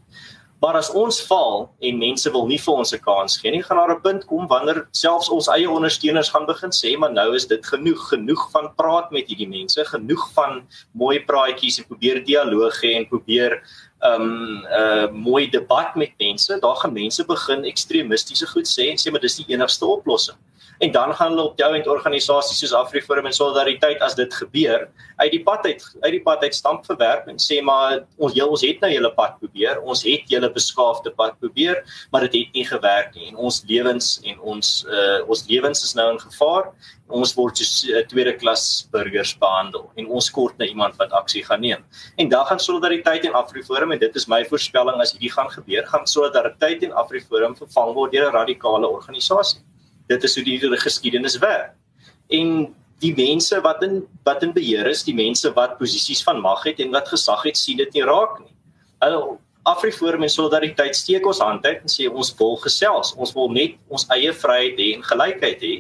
Maar 0.61 0.77
as 0.77 0.91
ons 0.93 1.23
val 1.25 1.71
en 1.81 1.99
mense 1.99 2.31
wil 2.33 2.45
nie 2.47 2.59
vir 2.61 2.75
ons 2.83 2.93
'n 2.93 3.01
kans 3.01 3.39
gee 3.41 3.51
nie, 3.51 3.63
gaan 3.63 3.79
daar 3.81 3.95
'n 3.97 4.03
punt 4.03 4.27
kom 4.27 4.47
wanneer 4.47 4.89
selfs 4.93 5.31
ons 5.31 5.49
eie 5.49 5.71
ondersteuners 5.71 6.29
gaan 6.29 6.47
begin 6.47 6.71
sê, 6.71 6.99
maar 6.99 7.13
nou 7.13 7.35
is 7.35 7.47
dit 7.47 7.67
genoeg, 7.67 8.09
genoeg 8.09 8.51
van 8.53 8.69
praat 8.77 9.11
met 9.11 9.29
hierdie 9.29 9.49
mense, 9.49 9.85
genoeg 9.85 10.33
van 10.35 10.63
mooi 10.93 11.25
praatjies 11.25 11.79
en 11.79 11.87
probeer 11.87 12.25
dialoog 12.25 12.77
hê 12.83 12.93
en 12.97 13.09
probeer 13.09 13.63
'n 14.03 14.21
um, 14.21 14.61
'n 14.61 14.67
uh, 14.83 15.11
mooi 15.11 15.49
debat 15.51 15.97
met 15.97 16.13
mense. 16.19 16.59
Daar 16.61 16.77
gaan 16.77 16.93
mense 16.93 17.25
begin 17.25 17.65
ekstremistiese 17.65 18.47
goed 18.47 18.69
sê 18.69 18.91
en 18.91 18.99
sê 18.99 19.11
maar 19.11 19.21
dis 19.21 19.37
die 19.37 19.55
enigste 19.55 19.87
oplossing 19.87 20.37
en 20.81 20.93
dan 20.93 21.15
gaan 21.15 21.29
hulle 21.35 21.43
op 21.43 21.59
jou 21.61 21.69
en 21.77 21.89
organisasies 21.93 22.59
soos 22.63 22.73
AfriForum 22.73 23.27
en 23.29 23.35
Solidariteit 23.37 24.01
as 24.05 24.15
dit 24.17 24.35
gebeur 24.35 24.87
uit 25.21 25.35
die 25.35 25.43
pad 25.45 25.67
uit 25.69 25.83
uit 26.01 26.15
die 26.15 26.23
pad 26.25 26.47
uit 26.47 26.57
stamp 26.57 26.87
verwerp 26.89 27.29
en 27.29 27.41
sê 27.45 27.59
maar 27.65 27.99
ons 28.17 28.33
heel 28.33 28.49
ons 28.49 28.65
het 28.65 28.81
nou 28.81 28.89
julle 28.93 29.11
pad 29.19 29.37
probeer. 29.43 29.83
Ons 29.85 30.07
het 30.09 30.33
julle 30.33 30.49
beskaafde 30.55 31.13
pad 31.19 31.37
probeer 31.43 31.83
maar 32.13 32.25
dit 32.25 32.39
het 32.39 32.57
nie 32.57 32.65
gewerk 32.65 33.13
nie. 33.15 33.29
En 33.29 33.37
ons 33.49 33.61
lewens 33.69 34.09
en 34.25 34.41
ons 34.55 34.73
uh, 34.89 35.21
ons 35.29 35.45
lewens 35.53 35.85
is 35.85 35.95
nou 36.01 36.09
in 36.15 36.23
gevaar. 36.25 36.73
Ons 37.21 37.35
word 37.37 37.61
soos 37.61 37.75
uh, 37.85 38.01
tweede 38.09 38.33
klas 38.41 38.67
burgers 38.95 39.35
behandel 39.43 39.85
en 40.01 40.09
ons 40.09 40.33
kort 40.33 40.57
na 40.57 40.69
iemand 40.71 40.97
wat 41.03 41.13
aksie 41.21 41.45
gaan 41.45 41.61
neem. 41.61 41.85
En 42.17 42.33
dan 42.33 42.47
gaan 42.49 42.63
Solidariteit 42.71 43.29
en 43.29 43.37
AfriForum 43.43 43.93
en 43.93 44.01
dit 44.01 44.17
is 44.17 44.29
my 44.33 44.47
voorspelling 44.49 45.05
as 45.05 45.13
hierdie 45.13 45.35
gaan 45.37 45.53
gebeur 45.53 45.85
gaan 45.93 46.09
Solidariteit 46.09 46.89
en 46.89 46.97
AfriForum 47.05 47.59
vervang 47.61 47.93
word 47.99 48.17
deur 48.17 48.31
'n 48.31 48.39
radikale 48.41 48.89
organisasie 48.89 49.61
dit 50.11 50.27
is 50.27 50.37
hoe 50.37 50.45
die 50.45 50.59
geskiedenis 50.85 51.39
werk. 51.43 51.75
En 52.31 52.75
die 53.01 53.13
mense 53.17 53.61
wat 53.65 53.83
in 53.87 54.03
wat 54.27 54.43
in 54.45 54.53
beheer 54.57 54.89
is, 54.91 55.05
die 55.07 55.17
mense 55.17 55.53
wat 55.57 55.79
posisies 55.79 56.23
van 56.27 56.41
mag 56.41 56.65
het 56.69 56.81
en 56.83 56.93
wat 56.95 57.09
gesag 57.09 57.47
het, 57.49 57.57
sien 57.57 57.79
dit 57.81 57.95
nie 57.97 58.05
raak 58.05 58.41
nie. 58.43 58.53
Hulle 59.01 59.39
Afriforum 59.69 60.25
en 60.25 60.33
Solidariteit 60.33 60.97
steek 60.97 61.27
ons 61.29 61.41
hand 61.45 61.65
uit 61.67 61.83
en 61.85 61.93
sê 61.93 62.09
ons 62.09 62.33
wil 62.39 62.57
gesels, 62.65 63.13
ons 63.17 63.33
wil 63.37 63.51
net 63.53 63.77
ons 63.93 64.07
eie 64.17 64.33
vryheid 64.33 64.79
hê 64.81 64.91
en 64.97 65.05
gelykheid 65.05 65.65
hê 65.65 65.75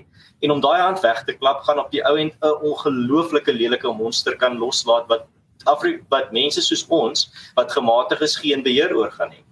en 0.44 0.54
om 0.54 0.60
daai 0.64 0.80
hand 0.80 1.00
weg 1.04 1.22
te 1.28 1.36
klap 1.36 1.62
gaan 1.66 1.80
op 1.80 1.90
die 1.92 2.02
ou 2.08 2.16
end 2.20 2.36
'n 2.40 2.64
ongelooflike 2.70 3.52
lelike 3.52 3.92
monster 4.02 4.36
kan 4.36 4.58
loslaat 4.58 5.08
wat 5.08 5.28
Afri 5.68 6.00
wat 6.08 6.32
mense 6.32 6.62
soos 6.64 6.86
ons 6.88 7.28
wat 7.56 7.72
gematig 7.72 8.20
is 8.24 8.36
geen 8.36 8.62
beheer 8.62 8.96
oor 8.96 9.10
gaan 9.10 9.32
hê. 9.32 9.42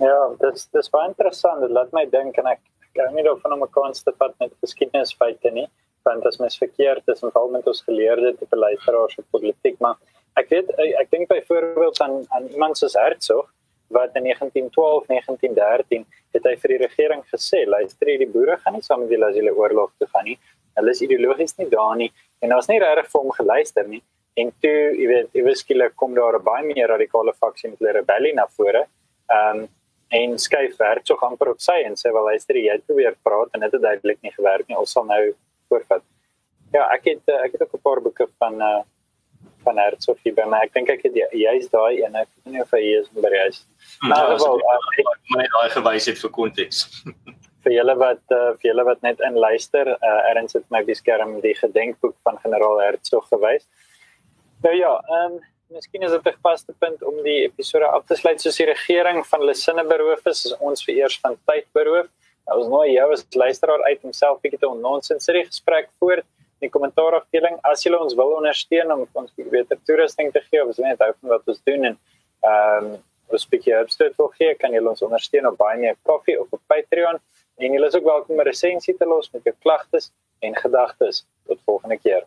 Ja, 0.00 0.20
dis 0.40 0.68
dis 0.72 0.88
baie 0.88 1.08
interessant. 1.08 1.60
Dit 1.60 1.70
laat 1.70 1.92
my 1.92 2.06
dink 2.06 2.38
en 2.38 2.46
ek 2.46 2.60
kan 2.94 3.14
nie 3.14 3.24
daarvan 3.24 3.52
om 3.52 3.62
'n 3.64 3.70
kans 3.70 4.02
te 4.02 4.12
vat 4.18 4.34
met 4.38 4.52
geskiedenisfeite 4.60 5.50
nie, 5.50 5.68
want 6.04 6.26
is 6.26 6.38
mens 6.38 6.58
verkeerd 6.58 7.08
is 7.08 7.20
veral 7.20 7.48
met 7.48 7.66
ons 7.66 7.82
geleerde 7.82 8.36
te 8.38 8.46
beleidsraad 8.50 9.18
op 9.18 9.26
politiek, 9.30 9.78
maar 9.80 9.96
ek 10.36 10.48
weet 10.48 10.70
ek, 10.70 10.94
ek 11.02 11.10
dink 11.10 11.28
byvoorbeeld 11.28 12.00
aan 12.00 12.24
aan 12.28 12.46
iemand 12.48 12.78
soos 12.78 12.94
Hertzog 12.94 13.48
wat 13.92 14.16
in 14.16 14.22
1912, 14.22 15.06
1913 15.06 16.06
het 16.32 16.46
hy 16.48 16.54
vir 16.62 16.74
die 16.74 16.80
regering 16.86 17.22
gesê, 17.28 17.66
luister, 17.68 18.06
die 18.06 18.30
boere 18.34 18.56
gaan 18.62 18.74
nie 18.78 18.82
saam 18.86 19.04
met 19.04 19.12
julle 19.12 19.28
as 19.28 19.36
julle 19.36 19.52
oorlog 19.52 19.92
toe 19.98 20.08
gaan 20.14 20.24
nie. 20.24 20.38
Hulle 20.78 20.94
is 20.94 21.02
ideologies 21.04 21.58
nie 21.58 21.68
daar 21.68 21.96
nie 21.96 22.08
en 22.40 22.54
daar's 22.54 22.70
nie 22.70 22.80
regtig 22.80 23.10
vir 23.12 23.20
hom 23.20 23.34
geluister 23.36 23.86
nie. 23.88 24.00
En 24.40 24.48
toe, 24.64 24.76
jy 24.96 25.06
weet, 25.10 25.28
eweskielik 25.36 25.94
kom 26.00 26.14
daar 26.16 26.38
'n 26.38 26.44
baie 26.44 26.64
meer 26.64 26.88
radikale 26.88 27.34
faksie 27.34 27.70
met 27.70 27.78
die 27.78 27.92
rebellie 27.92 28.34
na 28.34 28.46
vore. 28.56 28.86
Ehm 29.28 29.62
um, 29.62 29.68
en 30.18 30.38
skuif 30.38 30.78
werk 30.80 31.06
so 31.08 31.16
amper 31.26 31.52
op 31.54 31.60
sy 31.64 31.78
en 31.86 31.96
sê 31.96 32.12
wel 32.12 32.28
luister 32.30 32.58
jy 32.60 32.72
het 32.76 32.86
probeer 32.86 33.16
praat 33.26 33.52
en 33.54 33.64
dit 33.64 33.76
het 33.76 33.82
duidelik 33.82 34.18
nie 34.22 34.34
gewerk 34.36 34.68
nie. 34.68 34.78
Ons 34.78 34.92
sal 34.92 35.06
nou 35.08 35.22
voorvat. 35.72 36.04
Ja, 36.72 36.88
ek 36.94 37.08
het 37.10 37.36
ek 37.38 37.56
het 37.56 37.62
ook 37.62 37.74
'n 37.78 37.86
paar 37.88 38.00
boeke 38.00 38.28
van 38.38 38.60
uh 38.60 38.80
van 39.62 39.78
Herzog 39.78 40.18
hier 40.22 40.34
by 40.34 40.46
my. 40.50 40.64
Ek 40.66 40.72
dink 40.74 40.90
ek 40.90 41.04
het 41.06 41.14
jy's 41.14 41.68
daai 41.70 42.02
een. 42.02 42.16
Ek 42.18 42.28
weet 42.34 42.54
nie 42.54 42.62
of 42.62 42.72
hy 42.74 42.82
is 42.98 43.08
by 43.14 43.30
die 43.30 43.42
huis. 43.44 43.60
Maar 44.00 44.28
nou, 44.28 44.38
wel, 44.38 44.58
uh, 44.58 45.14
my 45.36 45.46
daai 45.54 45.70
gewys 45.76 46.08
het 46.10 46.18
vir 46.18 46.30
konteks. 46.30 46.82
vir 47.62 47.76
julle 47.76 47.94
wat 47.98 48.34
uh, 48.34 48.50
vir 48.58 48.72
julle 48.72 48.84
wat 48.88 49.02
net 49.06 49.22
in 49.22 49.38
luister, 49.38 49.92
uh, 49.94 50.20
erns 50.32 50.56
het 50.58 50.66
my 50.74 50.82
beskerm 50.86 51.38
die 51.44 51.54
gedenkboek 51.54 52.16
van 52.26 52.40
generaal 52.42 52.82
Herzog 52.82 53.28
gewys. 53.30 53.68
Nou 54.66 54.74
ja, 54.76 54.92
ehm 54.98 55.38
um, 55.38 55.40
miskien 55.72 56.02
is 56.02 56.10
dit 56.10 56.26
'n 56.26 56.36
gepaste 56.38 56.72
punt 56.78 57.02
om 57.02 57.22
die 57.22 57.40
episode 57.48 57.86
af 57.86 58.04
te 58.06 58.14
sluit 58.14 58.40
soos 58.40 58.56
die 58.56 58.66
regering 58.66 59.26
van 59.26 59.40
hulle 59.40 59.54
sinne 59.54 59.84
beroof 59.84 60.26
is, 60.26 60.44
is 60.46 60.54
ons 60.60 60.84
vir 60.84 60.94
eers 60.94 61.18
van 61.20 61.36
tyd 61.46 61.66
beroof. 61.72 62.08
Nou 62.46 62.58
ons 62.58 62.68
nooi 62.68 62.92
jou 62.92 63.12
as 63.12 63.24
luisteraar 63.30 63.82
uit 63.82 64.04
om 64.04 64.12
self 64.12 64.40
bietjie 64.40 64.58
te 64.58 64.68
onnonsens 64.68 65.26
hierdie 65.26 65.46
gesprek 65.46 65.88
voort 66.00 66.26
in 66.60 66.68
die 66.68 66.70
kommentaar 66.70 67.14
afdeling 67.20 67.58
as 67.62 67.84
jy 67.84 67.94
ons 67.94 68.14
wil 68.14 68.36
ondersteun 68.40 68.92
om 68.92 69.06
ons 69.12 69.32
bietjie 69.36 69.52
beter 69.58 69.78
toerusting 69.86 70.32
te 70.32 70.40
gee 70.50 70.62
of 70.62 70.68
as 70.68 70.78
jy 70.78 70.84
net 70.84 71.00
hou 71.00 71.12
van 71.20 71.30
wat 71.36 71.48
ons 71.54 71.62
doen 71.64 71.84
en 71.84 71.98
ehm 72.42 72.92
um, 72.92 73.02
ons 73.32 73.48
bietjie 73.48 73.74
opstel 73.80 74.12
wil 74.18 74.28
gee, 74.36 74.54
kan 74.60 74.74
jy 74.74 74.82
ons 74.84 75.02
ondersteun 75.06 75.48
op 75.48 75.56
Buy 75.56 75.76
Me 75.80 75.92
a 75.94 75.96
Coffee 76.08 76.40
of 76.40 76.52
op 76.52 76.60
Patreon. 76.68 77.20
En 77.56 77.72
jy 77.72 77.80
is 77.86 77.96
ook 77.96 78.04
welkom 78.04 78.34
om 78.36 78.40
'n 78.40 78.48
resensie 78.50 78.96
te 78.96 79.06
los 79.06 79.30
met 79.32 79.44
jou 79.44 79.54
klagtes 79.64 80.12
en 80.40 80.56
gedagtes. 80.56 81.24
Tot 81.46 81.58
volgende 81.64 81.98
keer. 81.98 82.26